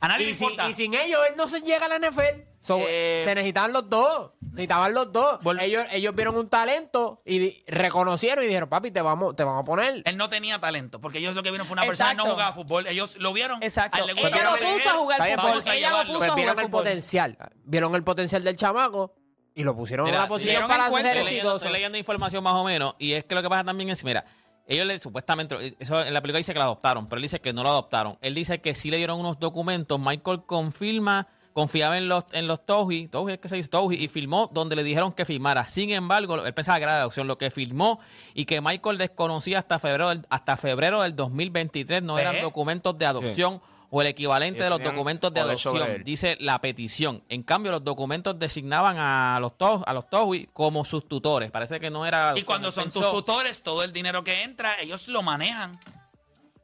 [0.00, 0.68] A nadie le sin, importa.
[0.68, 2.42] y sin ellos, él no se llega a la NFL.
[2.60, 4.32] So, Eh, se necesitaban los dos.
[4.40, 5.38] Necesitaban los dos.
[5.60, 9.64] Ellos, ellos vieron un talento y reconocieron y dijeron, papi, te vamos, te vamos a
[9.64, 10.02] poner.
[10.04, 12.54] Él no tenía talento, porque ellos lo que vieron fue una persona que no jugaba
[12.54, 12.86] fútbol.
[12.88, 13.62] Ellos lo vieron.
[13.62, 13.98] Exacto.
[13.98, 15.74] él le Ella lo puso a jugar Está bien, fútbol.
[15.76, 17.38] Ella lo puso Pues vieron jugar el potencial.
[17.64, 19.14] Vieron el potencial del chamaco
[19.54, 21.56] y lo pusieron Mira, en una posición para ser exitoso.
[21.56, 22.94] estoy leyendo información más o menos.
[22.98, 24.24] Y es que lo que pasa también es, mira,
[24.66, 27.52] ellos le, supuestamente, eso en la película dice que la adoptaron, pero él dice que
[27.52, 28.18] no lo adoptaron.
[28.20, 30.00] Él dice que sí le dieron unos documentos.
[30.00, 34.08] Michael confirma, confiaba en los, en los Touhey, Touhey es que se dice Touhey, y
[34.08, 35.66] firmó donde le dijeron que firmara.
[35.66, 38.00] Sin embargo, él pensaba que era de adopción, lo que firmó
[38.34, 42.40] y que Michael desconocía hasta febrero del, hasta febrero del 2023 no eran ¿Eh?
[42.40, 43.60] documentos de adopción.
[43.90, 47.22] O el equivalente de los documentos de adopción, dice la petición.
[47.28, 51.50] En cambio, los documentos designaban a los to- a los Tohui como sus tutores.
[51.50, 52.32] Parece que no era.
[52.36, 55.78] Y cuando son tus pensó- tutores, todo el dinero que entra, ellos lo manejan.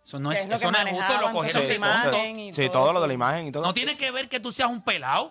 [0.04, 2.62] Eso no es, es eso no es justo, lo cogieron que de imagen y Sí,
[2.68, 3.62] todo todo lo de la imagen y todo.
[3.62, 5.30] No tiene que ver que tú seas un pelado.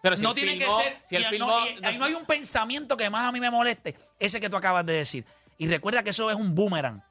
[0.00, 1.00] Pero si no tiene filmó- que ser.
[1.04, 3.50] si y filmó- no, y- ahí no hay un pensamiento que más a mí me
[3.50, 5.24] moleste, ese que tú acabas de decir.
[5.58, 7.02] Y recuerda que eso es un boomerang.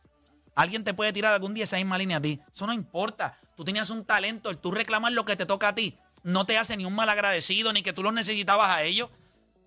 [0.55, 2.39] Alguien te puede tirar algún día esa misma línea a ti.
[2.53, 3.39] Eso no importa.
[3.55, 6.57] Tú tenías un talento, el tú reclamar lo que te toca a ti, no te
[6.57, 9.09] hace ni un mal agradecido, ni que tú los necesitabas a ellos.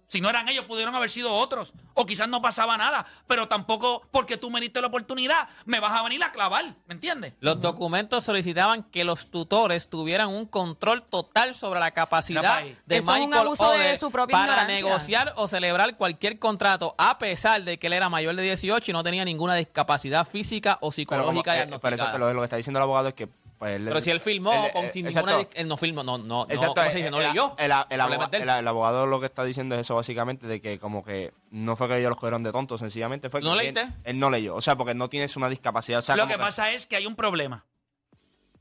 [0.08, 1.72] Si no eran ellos, pudieron haber sido otros.
[1.94, 3.06] O quizás no pasaba nada.
[3.26, 6.64] Pero tampoco porque tú me diste la oportunidad, me vas a venir a clavar.
[6.86, 7.32] ¿Me entiendes?
[7.40, 13.10] Los documentos solicitaban que los tutores tuvieran un control total sobre la capacidad de Eso
[13.12, 14.74] es un Michael abuso de Oder su propia para ignorancia.
[14.86, 18.94] negociar o celebrar cualquier contrato, a pesar de que él era mayor de 18 y
[18.94, 21.78] no tenía ninguna discapacidad física o Pero, como- eh, psicológica.
[21.80, 23.28] pero eso lo que está diciendo el abogado es que.
[23.58, 25.30] Pues, él- Pero si él filmó él- con, eh, sin exacto.
[25.30, 25.48] ninguna.
[25.54, 27.10] Él no filmó, no, no, no, Exacto, ¿cómo se dice?
[27.10, 27.54] no el, leyó.
[27.58, 31.88] el- abogado lo que está diciendo es eso básicamente, de que como que no fue
[31.88, 33.88] que ellos los cogieron de tontos, sencillamente fue que ¿No él, leíste?
[34.04, 34.54] él no leyó.
[34.54, 36.00] O sea, porque no tienes una discapacidad.
[36.00, 37.64] O sea, Lo que pasa es que hay un problema.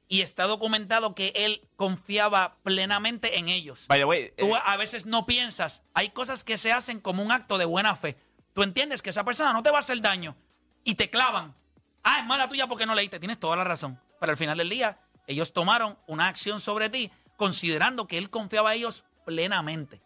[0.08, 3.86] Y está documentado que él confiaba plenamente en ellos.
[3.88, 5.82] By the way, Tú eh, a veces no piensas.
[5.96, 8.16] Hay cosas que se hacen como un acto de buena fe.
[8.54, 10.36] Tú entiendes que esa persona no te va a hacer daño.
[10.84, 11.56] Y te clavan.
[12.04, 13.20] Ah, es mala tuya porque no leíste.
[13.20, 14.00] Tienes toda la razón.
[14.20, 18.74] Pero al final del día, ellos tomaron una acción sobre ti considerando que él confiaba
[18.74, 20.02] en ellos plenamente.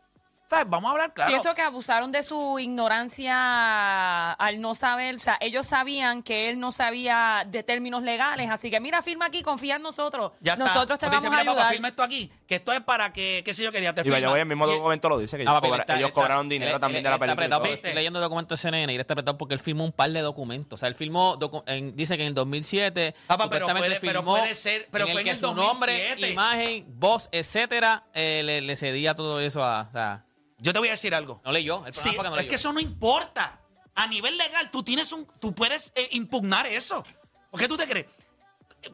[0.50, 0.68] ¿Sabes?
[0.68, 1.30] Vamos a hablar claro.
[1.30, 6.60] Pienso que abusaron de su ignorancia al no saber, o sea, ellos sabían que él
[6.60, 10.32] no sabía de términos legales, así que mira, firma aquí, confía en nosotros.
[10.42, 10.66] Ya está.
[10.66, 11.74] nosotros te Pues dice, vamos a "Mira, papá, ayudar.
[11.74, 12.32] firma esto aquí.
[12.48, 14.32] Que esto es para que, qué sé yo, que ya te y firma".
[14.32, 16.22] way, el mismo Y- documento lo dice, que Ah, ellos, papi, cobra- está- ellos está-
[16.22, 17.44] cobraron dinero él- también él de la película.
[17.44, 17.66] y apretado.
[17.76, 20.22] Estoy leyendo documentos de CNN y él está apretado porque él firmó un par de
[20.22, 20.78] documentos.
[20.78, 24.22] O sea, él firmó, docu- en- dice que en el 2007, Papá, pero puede- pero
[24.22, 26.32] firmó puede ser- pero en el fue en que el su nombre, 2007.
[26.32, 29.82] imagen, voz, etcétera, eh, le, le cedía todo eso a...
[29.88, 30.26] O sea,
[30.60, 31.42] Yo te voy a decir algo.
[31.44, 31.86] no leyó.
[31.86, 33.62] El Sí, fue que no es que eso no importa.
[33.96, 37.04] A nivel legal, tú tienes un, tú puedes eh, impugnar eso.
[37.50, 38.06] ¿Por qué tú te crees?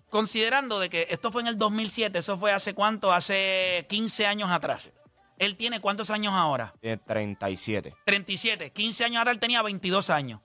[0.10, 4.50] Considerando de que esto fue en el 2007, eso fue hace cuánto, hace 15 años
[4.50, 4.92] atrás.
[5.38, 6.74] Él tiene cuántos años ahora?
[6.82, 7.94] Tiene 37.
[8.06, 8.72] 37.
[8.72, 10.40] 15 años atrás él tenía 22 años.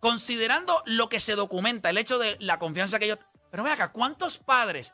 [0.00, 3.18] Considerando lo que se documenta, el hecho de la confianza que ellos...
[3.50, 4.92] Pero ve acá, ¿cuántos padres?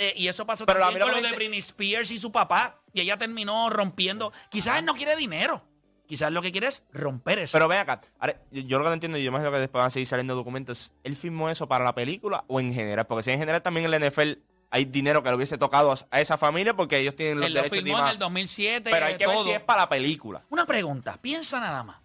[0.00, 1.58] Eh, y eso pasó Pero a también mí lo con que lo de me Britney
[1.58, 2.80] Spears y su papá.
[2.94, 4.32] Y ella terminó rompiendo.
[4.48, 5.62] Quizás él no quiere dinero.
[6.06, 7.52] Quizás lo que quiere es romper eso.
[7.52, 9.78] Pero ven acá, ahora, yo, yo lo que no entiendo, y yo imagino que después
[9.78, 13.06] van a seguir saliendo documentos, ¿él firmó eso para la película o en general?
[13.06, 14.32] Porque si en general también en la NFL
[14.70, 17.60] hay dinero que le hubiese tocado a esa familia porque ellos tienen los él lo
[17.60, 18.14] derechos de firmó en imagen.
[18.14, 18.90] el 2007.
[18.90, 20.42] Pero hay que ver si es para la película.
[20.48, 21.98] Una pregunta, piensa nada más.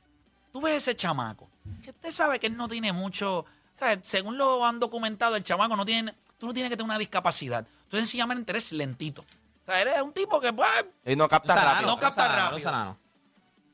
[0.52, 1.50] Tú ves ese chamaco,
[1.82, 4.00] que usted sabe que él no tiene mucho, ¿sabes?
[4.04, 7.66] según lo han documentado, el chamaco no tiene, tú no tienes que tener una discapacidad.
[7.88, 9.22] Tú sencillamente eres lentito.
[9.22, 10.70] O sea, eres un tipo que, pues,
[11.04, 11.92] Él no capta sanano, rápido.
[11.92, 12.56] no capta un sanano, rápido.
[12.58, 12.98] un sanano.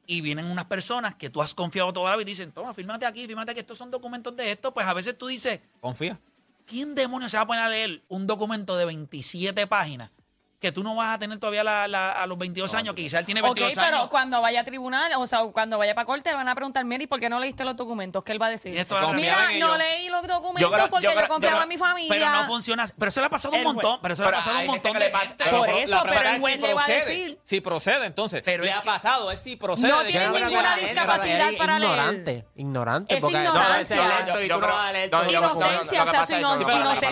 [0.07, 3.05] y vienen unas personas que tú has confiado toda la vida y dicen, toma, fírmate
[3.05, 6.19] aquí, fírmate que estos son documentos de esto, pues a veces tú dices, Confía.
[6.65, 10.09] ¿quién demonios se va a poner a leer un documento de 27 páginas
[10.61, 13.21] que tú no vas a tener todavía la- la- a los 22 años, que quizás
[13.21, 14.09] él tiene Ok, 22 pero años.
[14.09, 17.03] cuando vaya a tribunal, o sea, cuando vaya para corte, le van a preguntar, mira,
[17.03, 18.23] ¿y por qué no leíste los documentos?
[18.23, 18.71] ¿Qué él va a decir?
[19.15, 21.77] Mira, no leí los documentos Yo creo- porque yo yo, creo- confiaba yo en mi
[21.77, 22.29] Pero familia.
[22.29, 24.59] no funciona, pero eso le ha pasado un montón, pero eso le ha Pero pasado
[24.59, 25.35] un montón de pasa-.
[25.37, 27.05] Por Pero eso, la pero el es juez si le va a procede.
[27.05, 27.39] decir.
[27.43, 28.41] Si procede, entonces.
[28.45, 29.87] Pero le ha pasado, es si procede.
[29.91, 31.91] No de que tiene creo ninguna discapacidad para leer.
[31.91, 33.17] ignorante, ignorante.
[33.17, 33.97] Es ignorancia.
[33.97, 34.41] creo-
[35.31, 37.07] Inocencia, o sea, es- pero inocencia, no, no, ignorancia,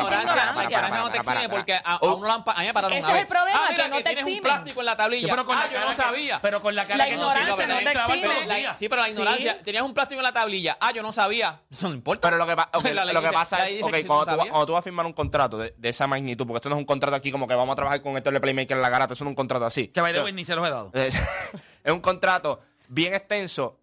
[2.50, 3.00] a mí me pararon
[3.40, 5.28] Problema, Ah, mira, que no te tienes un plástico en la tablilla.
[5.30, 6.40] Pero con ah, la yo no que- sabía.
[6.42, 8.46] Pero con la cara La que ignorancia no no te exime.
[8.46, 8.80] La- días.
[8.80, 9.12] sí, pero la Sí.
[9.14, 9.62] ignorancia.
[9.62, 10.78] Tenías un plástico en la tablilla.
[10.80, 11.62] Ah, yo no sabía.
[11.72, 12.28] Eso no importa.
[12.30, 12.56] Pero lo que,
[13.34, 14.52] pasa es, dice ok, que cuando, tú tú, sabías.
[14.52, 16.80] cuando tú vas a firmar un contrato de, de esa magnitud, porque esto no es
[16.80, 19.14] un contrato aquí como que vamos a trabajar con esto de Playmaker en la garata,
[19.14, 19.88] eso no es un contrato así.
[19.88, 20.92] Que way, ni se los he dado.
[20.94, 23.79] es un contrato bien extenso.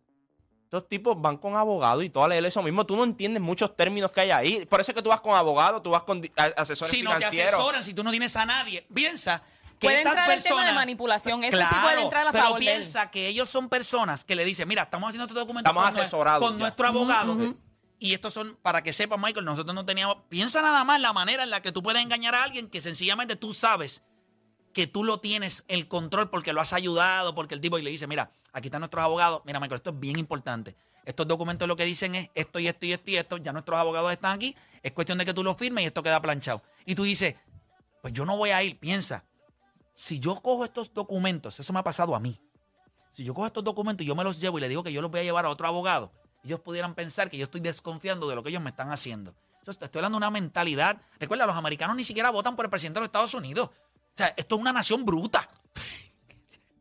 [0.77, 2.85] Estos tipos van con abogados y todo a leer eso mismo.
[2.85, 4.67] Tú no entiendes muchos términos que hay ahí.
[4.67, 7.03] Por eso es que tú vas con abogados, tú vas con di- a- asesores Si
[7.03, 7.55] no te financieros.
[7.55, 9.43] asesoran, si tú no tienes a nadie, piensa
[9.79, 12.45] que Puede estas entrar el tema de personas- manipulación, eso sí puede entrar a pero
[12.45, 12.81] favor de él.
[12.83, 16.01] piensa que ellos son personas que le dicen, mira, estamos haciendo este documento Estamos con,
[16.01, 16.61] asesorados con ya.
[16.61, 17.37] nuestro abogado.
[17.99, 20.19] Y estos son, para que sepa, Michael, nosotros no teníamos...
[20.29, 23.37] Piensa nada más la manera en la que tú puedes engañar a alguien que sencillamente
[23.37, 24.03] tú sabes
[24.77, 27.89] que tú lo tienes el control porque lo has ayudado, porque el tipo y le
[27.89, 30.77] dice, mira, aquí están nuestros abogados, mira, Michael, esto es bien importante.
[31.07, 33.81] Estos documentos lo que dicen es esto y esto y esto y esto, ya nuestros
[33.81, 36.61] abogados están aquí, es cuestión de que tú lo firmes y esto queda planchado.
[36.85, 37.37] Y tú dices,
[38.03, 39.25] pues yo no voy a ir, piensa,
[39.95, 42.39] si yo cojo estos documentos, eso me ha pasado a mí,
[43.13, 45.01] si yo cojo estos documentos y yo me los llevo y le digo que yo
[45.01, 46.13] los voy a llevar a otro abogado,
[46.45, 49.35] ellos pudieran pensar que yo estoy desconfiando de lo que ellos me están haciendo.
[49.65, 51.01] Te estoy hablando de una mentalidad.
[51.19, 53.71] Recuerda, los americanos ni siquiera votan por el presidente de los Estados Unidos.
[54.17, 55.49] O sea, esto es una nación bruta.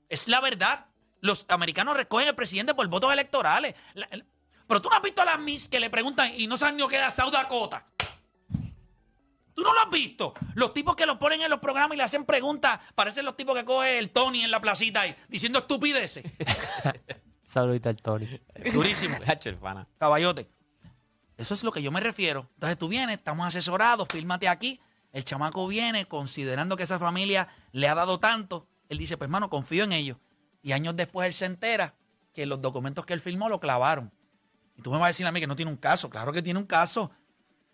[0.09, 0.85] es la verdad.
[1.21, 3.75] Los americanos recogen al presidente por votos electorales.
[3.93, 4.25] La- el-
[4.67, 6.81] pero tú no has visto a las Miss que le preguntan y no saben ni
[6.81, 7.85] lo que es South Dakota.
[9.53, 10.33] Tú no lo has visto.
[10.55, 13.55] Los tipos que los ponen en los programas y le hacen preguntas, parecen los tipos
[13.57, 16.23] que coge el Tony en la placita ahí, diciendo estupideces.
[17.43, 18.27] Saludito al Tony.
[18.73, 19.17] Durísimo.
[19.97, 20.49] Caballote.
[21.37, 22.49] Eso es lo que yo me refiero.
[22.55, 24.79] Entonces tú vienes, estamos asesorados, fírmate aquí.
[25.15, 28.67] El chamaco viene considerando que esa familia le ha dado tanto.
[28.89, 30.17] Él dice, pues hermano, confío en ellos.
[30.61, 31.95] Y años después él se entera
[32.33, 34.11] que los documentos que él firmó lo clavaron.
[34.75, 36.09] Y tú me vas a decir a mí que no tiene un caso.
[36.09, 37.11] Claro que tiene un caso.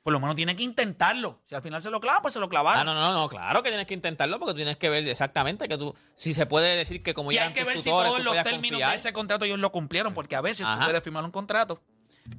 [0.04, 1.42] Por lo menos tiene que intentarlo.
[1.48, 2.82] Si al final se lo clava, pues se lo clavaron.
[2.82, 5.68] Ah, no, no, no, claro que tienes que intentarlo porque tú tienes que ver exactamente
[5.68, 8.18] que tú, si se puede decir que como Y ya hay que ver si todos
[8.18, 8.92] tú los términos confiar.
[8.92, 10.86] de ese contrato ellos lo cumplieron, porque a veces tú Ajá.
[10.86, 11.82] puedes firmar un contrato,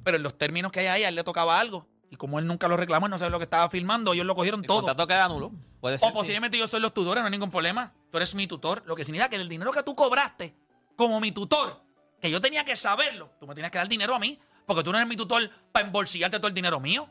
[0.05, 1.89] pero en los términos que hay ahí, a él le tocaba algo.
[2.13, 4.35] Y como él nunca lo reclamó, él no sabe lo que estaba firmando, ellos lo
[4.35, 4.83] cogieron El todo.
[4.83, 5.51] contrato queda nulo.
[5.81, 6.07] Puede ser.
[6.07, 7.91] O posiblemente yo soy los tutores, no hay ningún problema.
[8.11, 8.83] Tú eres mi tutor.
[8.85, 10.55] Lo que significa que el dinero que tú cobraste
[10.95, 11.81] como mi tutor,
[12.21, 14.91] que yo tenía que saberlo, tú me tienes que dar dinero a mí, porque tú
[14.91, 17.09] no eres mi tutor para embolsillarte todo el dinero mío.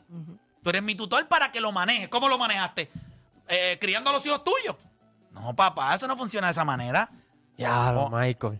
[0.63, 2.07] Tú eres mi tutor para que lo manejes.
[2.07, 2.89] ¿Cómo lo manejaste?
[3.49, 4.77] Eh, criando a los hijos tuyos.
[5.31, 7.11] No, papá, eso no funciona de esa manera.
[7.57, 8.09] Ya, No.
[8.09, 8.57] Michael.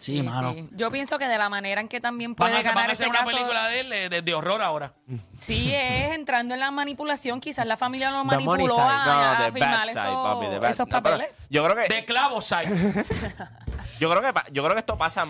[0.00, 0.52] Sí, mano.
[0.54, 0.68] sí.
[0.76, 2.90] Yo pienso que de la manera en que también Van a, puede hacer- van ganar
[2.90, 3.30] a hacer ese una caso.
[3.32, 4.94] película de él eh, de, de horror ahora.
[5.38, 7.40] Sí, es entrando en la manipulación.
[7.40, 8.84] Quizás la familia lo The money manipuló side.
[8.86, 11.34] a, No, a the bad firmar side, eso- papi, the bad- esos no, pero papeles.
[11.50, 12.68] yo creo que De clavo side.
[13.98, 15.26] yo creo que pa- yo creo que esto pasa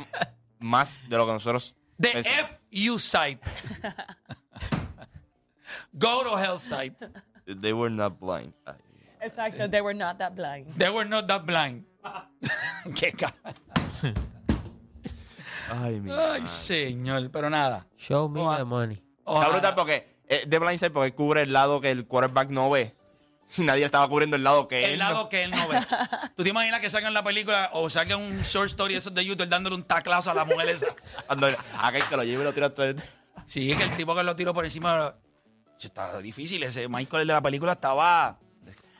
[0.58, 2.50] más de lo que nosotros De pensamos.
[2.70, 3.38] FU side.
[5.92, 6.94] Go to hell side.
[7.46, 8.52] They were not blind.
[8.66, 8.74] Ay.
[9.20, 10.66] Exacto, they were not that blind.
[10.76, 11.84] They were not that blind.
[12.94, 13.34] Qué ca-
[15.70, 17.30] Ay, mi Ay, señor.
[17.30, 17.86] Pero nada.
[17.96, 19.02] Show me Ojalá- the money.
[19.26, 22.94] Está brutal porque eh, de blindside porque cubre el lado que el quarterback no ve.
[23.56, 25.78] Y nadie estaba cubriendo el lado que El él lado no- que él no ve.
[26.36, 29.48] ¿Tú te imaginas que sacan la película o sacan un short story esos de YouTube
[29.48, 30.86] dándole un taclazo a la mujer esa?
[31.26, 31.48] Cuando
[31.80, 33.02] aquel que lo lleve y lo tira todo el-
[33.46, 35.14] Sí, que el tipo que lo tiró por encima.
[35.80, 36.62] Está difícil.
[36.62, 38.38] Ese Michael, el de la película, estaba.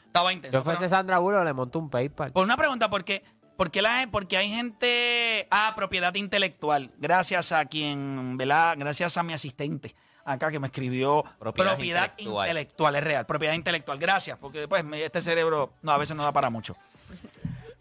[0.07, 0.57] Estaba intenso.
[0.57, 2.33] Yo fuese pero- Sandra Bullock, le monto un PayPal.
[2.33, 3.22] Por una pregunta, ¿por qué,
[3.59, 5.49] por qué la, porque hay gente.
[5.51, 6.92] Ah, propiedad intelectual.
[6.97, 8.77] Gracias a quien, ¿verdad?
[8.79, 11.25] Gracias a mi asistente acá que me escribió.
[11.40, 12.47] Propiedad Propiedad, intelectual.
[12.47, 12.94] intelectual.
[12.97, 13.27] es real.
[13.27, 13.99] Propiedad intelectual.
[13.99, 16.77] Gracias, porque después este cerebro no, a veces no da para mucho.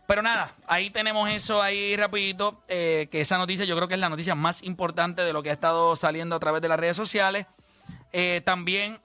[0.08, 4.00] Pero nada, ahí tenemos eso ahí rapidito, eh, que esa noticia yo creo que es
[4.00, 6.98] la noticia más importante de lo que ha estado saliendo a través de las redes
[6.98, 7.46] sociales.
[8.14, 9.00] Eh, también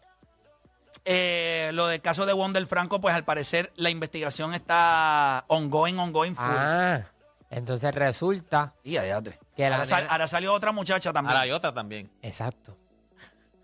[1.04, 6.34] eh, lo del caso de Wonder Franco, pues al parecer la investigación está ongoing, ongoing
[6.36, 6.44] full.
[6.48, 7.02] Ah,
[7.50, 9.38] entonces resulta Y adiante.
[9.56, 11.30] que la ahora, sal- nena- ahora salió otra muchacha también.
[11.32, 12.10] Ahora hay otra también.
[12.22, 12.76] Exacto.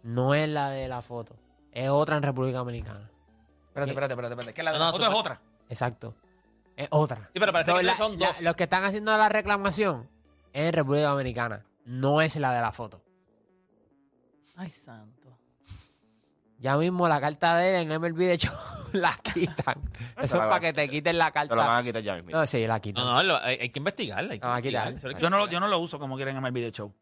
[0.03, 1.37] No es la de la foto.
[1.72, 3.09] Es otra en República Dominicana.
[3.68, 4.55] Espérate, espérate, espérate, espérate.
[4.55, 5.40] Que la de No, la no, foto es otra.
[5.68, 6.14] Exacto.
[6.77, 7.31] Es otra.
[7.33, 8.40] Sí, pero parece So, que la- son la- dos.
[8.40, 10.09] los que están haciendo la reclamación
[10.53, 11.64] es en República Dominicana.
[11.85, 13.03] No es la de la foto.
[14.57, 15.17] Ay, santo.
[16.59, 18.51] Ya mismo la carta de él en MLB de hecho
[18.92, 19.81] la quitan.
[20.21, 21.77] Eso la es para que te quiten la Te lo van carta.
[21.79, 22.31] a quitar ya mismo.
[22.33, 23.05] No, sí, la quitan.
[23.05, 24.33] No, no, lo- hay, hay que investigarla.
[24.33, 24.97] Hay que No, aquí investigarla, dale.
[24.97, 26.71] eso hay que Yo no, lo, yo no lo uso como quieren en el video
[26.71, 26.92] show.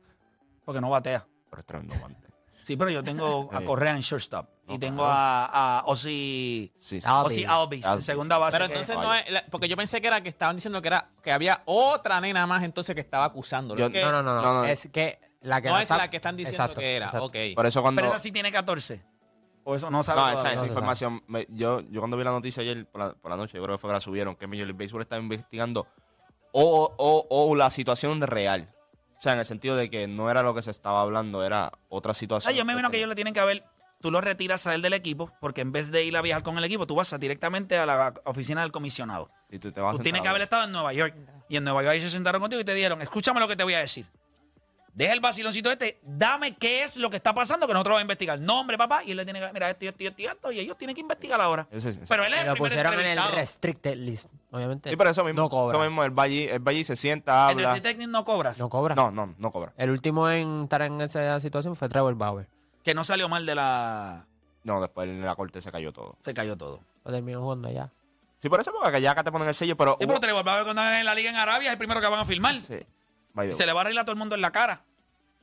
[0.65, 1.27] Porque no batea.
[1.49, 2.27] Pero es tremendo guante.
[2.63, 3.61] Sí, pero yo tengo a.
[3.63, 4.47] Correa en shortstop.
[4.69, 7.07] Y tengo a, a Ozzy, Sí, sí.
[7.09, 7.87] Ah, Ozzy Albies.
[7.87, 8.59] Albies, en segunda base.
[8.59, 9.31] Pero entonces no es.
[9.31, 12.47] la- porque yo pensé que era que estaban diciendo que era que había otra nena
[12.49, 13.77] más entonces que estaba acusando.
[13.77, 14.65] Yo- que, No, no, no, no, No, no.
[14.65, 17.07] Es que la que no la es está- la que están diciendo Exacto, que era.
[17.07, 17.27] exacto.
[17.27, 17.37] Ok.
[17.55, 18.01] Por eso cuando...
[18.03, 19.01] Pero esa sí tiene 14.
[19.69, 20.21] O eso no sabe.
[20.21, 23.37] No, esa, información, me- yo, yo cuando vi la noticia ayer por la, por la
[23.37, 25.89] noche, yo creo que fue que la subieron, que Major League Baseball está investigando
[26.53, 28.73] o, o, o la situación real.
[29.19, 31.73] O sea, en el sentido de que no era lo que se estaba hablando, era
[31.89, 32.55] otra Ah, situación.
[32.55, 33.65] yo me imagino que ellos le tienen que haber.
[34.01, 36.57] Tú lo retiras a él del equipo, porque en vez de ir a viajar con
[36.59, 39.31] el equipo, tú vas a- directamente a la oficina del comisionado.
[39.51, 41.17] Y tú te vas a Tú tienes que haber estado en Nueva York.
[41.49, 43.65] Y en Nueva York ellos se sentaron contigo y te dieron, escúchame lo que te
[43.65, 44.07] voy a decir.
[44.97, 48.03] Deja el vaciloncito este, dame qué es lo que está pasando que nosotros vamos a
[48.05, 48.41] investigar.
[48.41, 50.53] Nombre, papá, y él le tiene que, mira, esto, y esto, y esto, y esto,
[50.53, 51.69] y ellos tienen que investigar ahora.
[51.71, 52.05] Eso sí, sí.
[52.09, 53.37] Pero él es Y el lo primer pusieron en el entrevistado.
[53.39, 54.31] restricted list.
[54.51, 54.89] Obviamente.
[54.89, 55.43] Sí, pero eso mismo.
[55.43, 55.77] No cobra.
[55.77, 57.77] Eso mismo, él va allí, él va allí, se sienta, En el habla.
[57.77, 58.59] Citecnic no cobras.
[58.59, 58.95] No cobra.
[58.95, 59.75] No, no, no cobra.
[59.77, 62.49] El último en estar en esa situación fue Trevor Bauer.
[62.83, 64.27] Que no salió mal de la...
[64.65, 66.17] No, después en la corte se cayó todo.
[66.25, 66.81] Se cayó todo.
[67.05, 67.93] Lo terminó jugando allá.
[68.39, 69.97] Sí, por eso, porque ya acá te ponen el sello, pero.
[69.99, 71.79] Sí, hubo- pero te volvamos a ver cuando en la liga en Arabia, es el
[71.79, 72.55] primero que van a filmar.
[72.61, 72.79] Sí.
[73.37, 74.83] By se le va a arreglar a todo el mundo en la cara.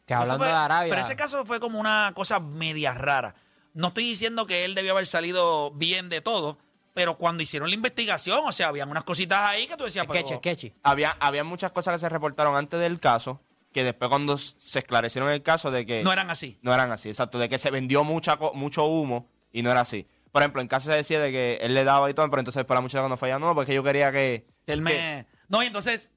[0.05, 0.89] Que hablando fue- de Arabia.
[0.89, 3.35] Pero ese caso fue como una cosa media rara.
[3.73, 6.57] No estoy diciendo que él debió haber salido bien de todo,
[6.93, 10.19] pero cuando hicieron la investigación, o sea, habían unas cositas ahí que tú decías, pero...
[10.19, 10.73] Sketchy, sketchy.
[10.83, 15.31] Había, había muchas cosas que se reportaron antes del caso, que después cuando se esclarecieron
[15.31, 16.03] el caso de que.
[16.03, 16.59] no eran así.
[16.61, 17.39] No eran así, exacto.
[17.39, 20.05] De que se vendió mucha, mucho humo y no era así.
[20.31, 22.59] Por ejemplo, en caso se decía de que él le daba y todo, pero entonces
[22.59, 24.45] después la muchacha cuando fue allá, no, porque yo quería que.
[24.67, 25.25] Él me...
[25.47, 26.09] No, y entonces,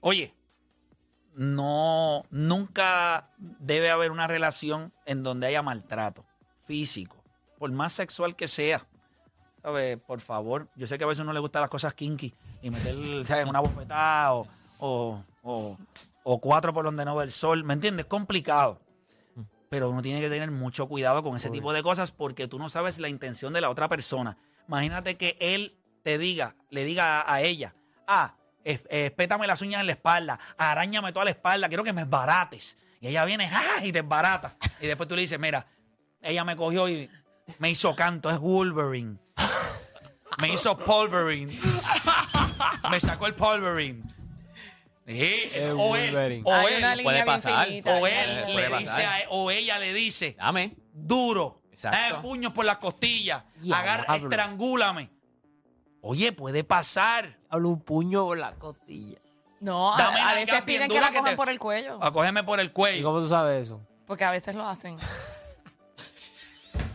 [0.00, 0.34] oye,
[1.38, 6.24] no, nunca debe haber una relación en donde haya maltrato
[6.66, 7.16] físico,
[7.58, 8.84] por más sexual que sea.
[9.62, 9.98] ¿Sabes?
[10.06, 12.94] Por favor, yo sé que a veces uno le gustan las cosas kinky y meter,
[13.26, 13.46] ¿sabes?
[13.46, 14.46] Una bofetada o,
[14.78, 15.78] o, o-
[16.24, 18.04] o cuatro por donde no ve el sol, ¿me entiendes?
[18.04, 18.80] Es complicado.
[19.68, 22.68] Pero uno tiene que tener mucho cuidado con ese tipo de cosas porque tú no
[22.70, 24.36] sabes la intención de la otra persona.
[24.66, 27.74] Imagínate que él te diga, le diga a, a ella,
[28.06, 32.02] ah, es- espétame las uñas en la espalda, arañame toda la espalda, quiero que me
[32.02, 32.76] esbarates.
[33.00, 33.84] Y ella viene, ¡ah!
[33.84, 34.56] y te esbarata.
[34.80, 35.66] Y después tú le dices, mira,
[36.20, 37.08] ella me cogió y
[37.58, 39.18] me hizo canto, es Wolverine.
[40.40, 41.52] Me hizo Polverine.
[42.90, 44.02] Me sacó el Polverine.
[45.06, 46.42] Sí, o él, Wolverine.
[46.44, 47.66] o él, puede pasar.
[47.86, 48.78] o él le pasar.
[48.78, 50.76] dice a- o ella le dice, Dame.
[50.92, 53.42] duro, dame puños por las costillas,
[53.72, 55.08] agarra, estrangúlame.
[56.00, 57.38] Oye, puede pasar.
[57.50, 59.18] Hablo un puño por la costilla.
[59.60, 61.58] No, a, Dame a nalgas veces bien piden que la que cojan te- por el
[61.58, 61.98] cuello.
[62.02, 63.04] Acógeme por el ¿Y cuello.
[63.04, 63.80] cómo tú sabes eso?
[64.06, 64.96] Porque a veces lo hacen.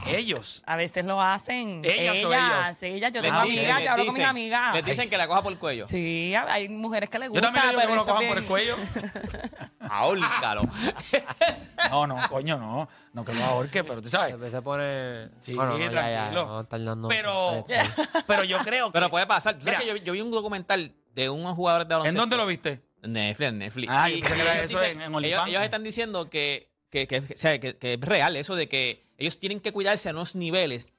[0.08, 0.62] Ellos.
[0.66, 1.82] A veces lo hacen.
[1.86, 2.98] ¿Ellas o ellas, ellos?
[2.98, 3.12] ellas.
[3.13, 4.74] Yo Les tengo dicen, amigas, les yo hablo con mis dicen, amigas.
[4.76, 5.88] Les dicen que la coja por el cuello.
[5.88, 8.12] Sí, hay mujeres que les Yo gusta, también le digo que pero me lo eso
[8.12, 9.60] es cojan por el bien- cuello.
[9.89, 10.62] Ahórcalo.
[11.89, 12.88] No, no, coño, no.
[13.13, 14.36] No que lo ahorque, pero tú sabes.
[14.52, 15.30] Se pone.
[15.41, 16.46] Sí, bueno, no, ya, ya, tranquilo.
[16.46, 17.65] no, estar dando- Pero,
[18.28, 18.93] pero yo creo que.
[18.93, 19.56] Pero puede pasar.
[19.58, 19.93] ¿Tú ¿Sabes Mira.
[19.93, 22.22] que yo, yo vi un documental de unos jugadores de ¿En baloncesto?
[22.22, 22.82] dónde lo viste?
[23.02, 23.88] En Netflix, en Netflix.
[23.91, 25.50] Ah, Y- yo pensé que era ellos eso dicen- en- en ellos, OnlyFans.
[25.50, 29.06] ellos están diciendo que, que, que, o sea, que- que es real eso de que
[29.17, 30.89] ellos tienen que cuidarse a unos niveles.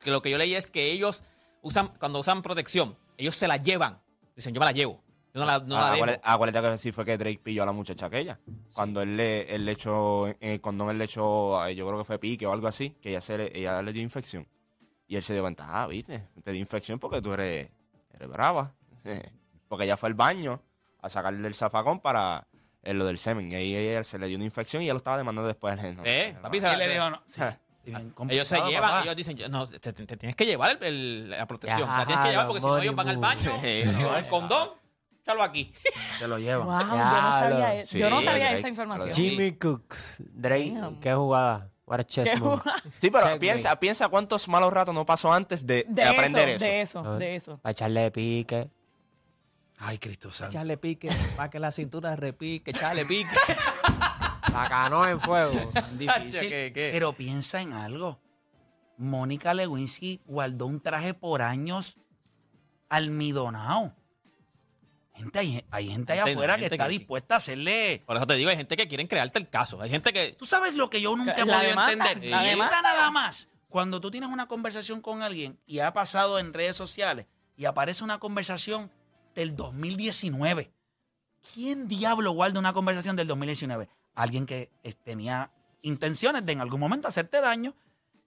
[0.00, 1.22] Que lo que yo leí es que ellos
[1.62, 4.00] usan, cuando usan protección, ellos se la llevan.
[4.34, 5.00] Dicen, yo me la llevo.
[5.34, 5.94] Yo no la, no la Ah, dejo.
[6.04, 8.38] acuérdate, acuérdate que sí fue que Drake pilló a la muchacha aquella.
[8.74, 11.98] Cuando él le, él le echó, en el condón él le echó, eh, yo creo
[11.98, 14.46] que fue pique o algo así, que ella, se le, ella le dio infección.
[15.08, 17.70] Y él se dio cuenta, ah, viste, te dio infección porque tú eres,
[18.14, 18.74] eres brava.
[19.68, 20.60] porque ella fue al baño
[21.00, 22.46] a sacarle el zafacón para
[22.82, 23.50] eh, lo del semen.
[23.50, 25.76] Y ahí ella se le dio una infección y él lo estaba demandando después.
[25.96, 27.22] No, Eh, no, papi, se le dijo, no.
[28.30, 29.02] ellos se llevan, papá.
[29.02, 31.88] ellos dicen, no, te, te- te tienes que llevar el- el- la protección.
[31.88, 33.40] Ya, la tienes que llevar porque si no ellos van al baño.
[33.60, 33.66] Sí.
[33.66, 34.70] el condón,
[35.22, 35.72] échalo aquí.
[36.18, 36.66] Se lo llevan.
[36.66, 39.12] Wow, yo no sabía, e- yo no Sí, sabía Drake, esa información.
[39.14, 40.22] Jimmy Cooks.
[40.32, 40.72] Drake.
[40.74, 41.00] Damn.
[41.00, 41.68] Qué jugada.
[41.86, 42.58] What a chess Qué move.
[42.58, 42.78] jugada.
[43.00, 43.38] Sí, pero Checkmate.
[43.40, 46.64] piensa, piensa cuántos malos ratos no pasó antes de, De, de aprender eso.
[46.64, 47.18] De eso, A ver.
[47.18, 47.58] de eso.
[47.58, 48.70] Para echarle pique.
[49.78, 50.52] Ay, Cristo santo.
[50.52, 53.28] Echarle pique, para que la cintura repique, echarle pique.
[54.52, 55.52] La canoa en fuego.
[55.92, 56.40] Difícil.
[56.40, 56.90] ¿Qué, qué?
[56.92, 58.20] Pero piensa en algo.
[58.98, 61.96] Mónica Lewinsky guardó un traje por años
[62.90, 63.94] almidonado.
[65.14, 68.02] Gente, hay, hay gente allá Gente, afuera gente que está que- dispuesta a hacerle.
[68.06, 69.80] Por eso te digo, hay gente que quieren crearte el caso.
[69.82, 70.32] Hay gente que.
[70.38, 72.30] Tú sabes lo que yo nunca he La podido demanda, entender.
[72.30, 72.82] la Piensa demanda.
[72.82, 73.48] nada más.
[73.68, 78.04] Cuando tú tienes una conversación con alguien y ha pasado en redes sociales y aparece
[78.04, 78.90] una conversación
[79.34, 80.70] del 2019.
[81.54, 83.88] ¿Quién diablo guarda una conversación del 2019?
[84.14, 85.50] Alguien que eh, tenía
[85.82, 87.74] intenciones de en algún momento hacerte daño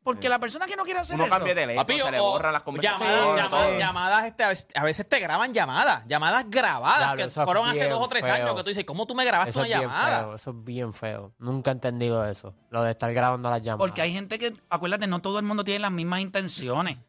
[0.05, 1.31] Porque la persona que no quiere hacer Uno eso.
[1.33, 3.15] cambia de teléfono, Papi, se le o borran las conversaciones.
[3.15, 3.79] Llamadas, llamadas, todo.
[3.79, 7.45] llamadas, este, a, veces, a veces te graban llamadas, llamadas grabadas, Diablo, que eso es
[7.45, 8.33] fueron hace bien dos o tres feo.
[8.35, 10.19] años, que tú dices, ¿cómo tú me grabaste Eso una es bien llamada?
[10.21, 11.33] feo, eso es bien feo.
[11.39, 13.79] Nunca he entendido eso, lo de estar grabando las llamadas.
[13.79, 16.99] Porque hay gente que, acuérdate, no todo el mundo tiene las mismas intenciones.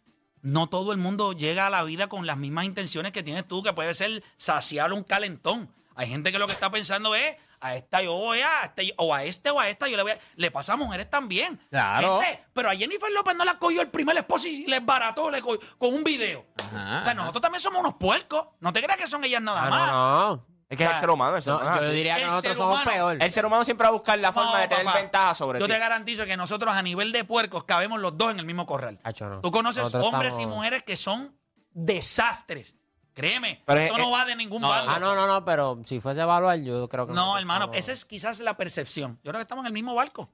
[0.41, 3.63] No todo el mundo llega a la vida con las mismas intenciones que tienes tú,
[3.63, 5.71] que puede ser saciar un calentón.
[5.97, 8.95] Hay gente que lo que está pensando es, a esta yo voy a, a este,
[8.99, 10.19] o a este o a esta yo le voy a...
[10.37, 11.59] Le pasa a mujeres también.
[11.71, 12.21] Claro.
[12.21, 15.41] Gente, pero a Jennifer López no la cogió el primer esposo y les barató le
[15.43, 16.45] cogió con un video.
[16.75, 18.47] Ajá, O sea, nosotros también somos unos puercos.
[18.61, 19.87] No te creas que son ellas nada Ah, más.
[19.93, 20.47] no, no.
[20.69, 21.37] Es que es el ser humano.
[21.37, 23.19] El ser, humano yo diría que nosotros somos humano- peor.
[23.23, 24.99] El ser humano siempre va a buscar la forma No, de tener papá.
[24.99, 25.73] ventaja sobre Yo ti.
[25.73, 28.99] te garantizo que nosotros a nivel de puercos cabemos los dos en el mismo corral.
[29.43, 31.39] Tú conoces Nosotros hombres y mujeres que son
[31.71, 32.75] desastres.
[33.17, 34.93] Créeme, Pero esto es- no va de ningún no, bando.
[34.93, 37.91] Ah, no, no, no, pero si fuese a evaluar, yo creo que No, hermano, esa
[37.93, 39.19] es quizás la percepción.
[39.25, 40.29] Yo creo que estamos en el mismo barco.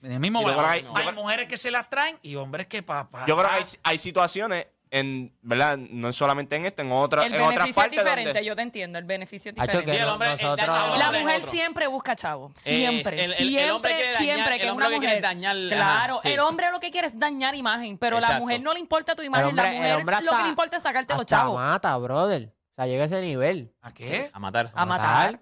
[0.00, 0.94] En el mismo barco.
[0.94, 3.24] Hay, mujeres que se las traen y hombres que papá.
[3.26, 4.68] Yo creo que hay, hay situaciones,
[5.00, 5.76] en, ¿verdad?
[5.76, 8.44] No es solamente en esto, en, otra, El en otras beneficio es partes diferente, donde...
[8.44, 9.84] yo te entiendo, el beneficio es diferente.
[9.84, 10.98] que Sí, el hombre, el nosotros...
[10.98, 12.52] La mujer siempre busca chavo.
[12.54, 13.24] Es- Siempre.
[13.24, 15.20] el- el- siempre, el hombre quiere siempre el que es hombre una lo que quiere
[15.20, 15.24] mujer.
[15.36, 16.28] es dañar- claro, ajá, sí.
[16.34, 18.42] el hombre lo que quiere es dañar imagen, pero la Exacto.
[18.42, 19.46] mujer no le importa tu imagen.
[19.48, 21.56] hombre- la el mujer lo que le importa es sacarte los chavos.
[21.56, 22.52] mata, brother.
[22.72, 23.72] O sea, llega a ese nivel.
[23.82, 24.30] ¿A qué?
[24.32, 24.70] A matar.
[24.74, 25.40] A matar.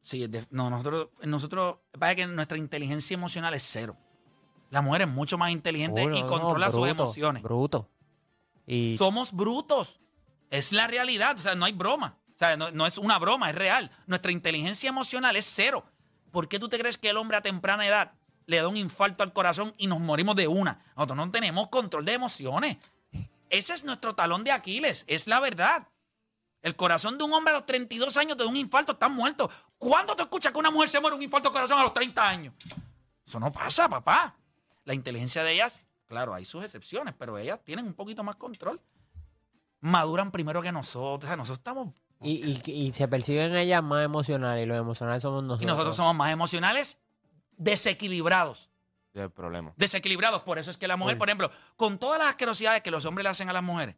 [0.00, 3.96] Sí, es de- no, nosotros, nosotros, pasa que nuestra inteligencia emocional es cero.
[4.70, 7.42] La mujer es mucho más inteligente Uno, y no, controla sus bruto, emociones.
[7.42, 7.88] Bruto.
[8.96, 10.00] Somos brutos.
[10.50, 11.36] Es la realidad.
[11.36, 12.18] O sea, no hay broma.
[12.34, 13.90] O sea, no, no es una broma, es real.
[14.06, 15.84] Nuestra inteligencia emocional es cero.
[16.30, 18.12] ¿Por qué tú te crees que el hombre a temprana edad
[18.46, 20.84] le da un infarto al corazón y nos morimos de una?
[20.96, 22.76] Nosotros no tenemos control de emociones.
[23.50, 25.04] Ese es nuestro talón de Aquiles.
[25.06, 25.88] Es la verdad.
[26.62, 29.50] El corazón de un hombre a los 32 años de un infarto está muerto.
[29.78, 31.94] ¿Cuándo te escuchas que una mujer se muere de un infarto al corazón a los
[31.94, 32.54] 30 años?
[33.26, 34.36] Eso no pasa, papá.
[34.84, 38.80] La inteligencia de ellas, claro, hay sus excepciones, pero ellas tienen un poquito más control.
[39.80, 41.24] Maduran primero que nosotros.
[41.24, 41.94] O sea, nosotros estamos.
[42.20, 45.62] Y, y, y se perciben ellas más emocionales y los emocionales somos nosotros.
[45.62, 46.98] Y nosotros somos más emocionales,
[47.56, 48.70] desequilibrados.
[49.12, 49.72] Ese es el problema.
[49.76, 50.42] Desequilibrados.
[50.42, 51.18] Por eso es que la mujer, Uy.
[51.20, 53.94] por ejemplo, con todas las asquerosidades que los hombres le hacen a las mujeres,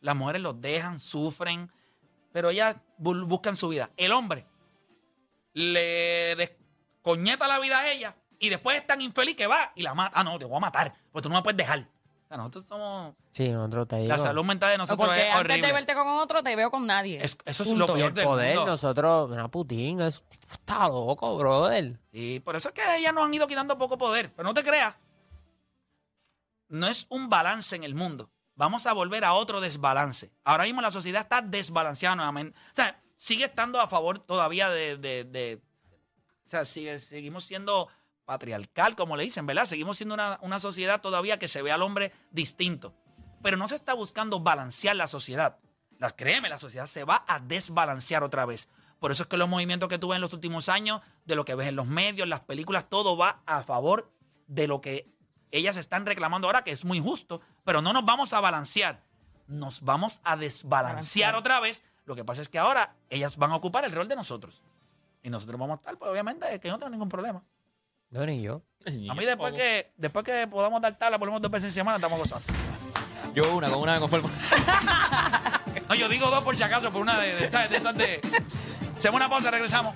[0.00, 1.70] las mujeres los dejan, sufren,
[2.32, 3.90] pero ellas bu- buscan su vida.
[3.98, 4.46] El hombre
[5.52, 9.94] le descoñeta la vida a ella y después es tan infeliz que va y la
[9.94, 10.18] mata.
[10.18, 11.78] Ah, no, te voy a matar, porque tú no me puedes dejar.
[11.78, 13.14] O sea, nosotros somos.
[13.32, 14.08] Sí, nosotros te digo.
[14.08, 15.66] La salud mental de No, nosotros porque es antes horrible.
[15.66, 17.18] de verte con otro, te veo con nadie.
[17.18, 17.86] Es- eso es Punto.
[17.86, 18.70] lo Y peor el del poder, mundo.
[18.72, 21.98] nosotros, mira, Putin, es, está loco, brother.
[22.10, 24.32] Y por eso es que ellas nos han ido quitando poco poder.
[24.34, 24.94] Pero no te creas.
[26.68, 28.30] No es un balance en el mundo.
[28.54, 30.30] Vamos a volver a otro desbalance.
[30.44, 32.58] Ahora mismo la sociedad está desbalanceada nuevamente.
[32.72, 34.96] O sea, sigue estando a favor todavía de...
[34.96, 35.60] de- de-
[36.44, 37.88] o sea, sigue- seguimos siendo
[38.24, 39.66] patriarcal, como le dicen, ¿verdad?
[39.66, 42.94] Seguimos siendo una, una sociedad todavía que se ve al hombre distinto.
[43.42, 45.58] Pero no se está buscando balancear la sociedad.
[45.98, 48.68] La, créeme, la sociedad se va a desbalancear otra vez.
[48.98, 51.54] Por eso es que los movimientos que tuve en los últimos años, de lo que
[51.54, 54.12] ves en los medios, las películas, todo va a favor
[54.46, 55.12] de lo que
[55.50, 59.04] ellas están reclamando ahora, que es muy justo, pero no nos vamos a balancear.
[59.46, 61.84] Nos vamos a desbalancear otra vez.
[62.04, 64.62] Lo que pasa es que ahora ellas van a ocupar el rol de nosotros.
[65.22, 67.42] Y nosotros vamos a estar, pues obviamente, que no tengo ningún problema.
[68.12, 68.62] No, ni yo.
[69.10, 71.72] A mí después que, después que podamos dar tabla por lo menos dos veces en
[71.72, 72.46] semana, estamos gozando.
[73.34, 74.30] Yo una, con una me conformo.
[75.88, 77.70] No, yo digo dos por si acaso, por una de, de, ¿sabes?
[77.70, 78.20] de esas de...
[78.96, 79.94] Hacemos una pausa, regresamos.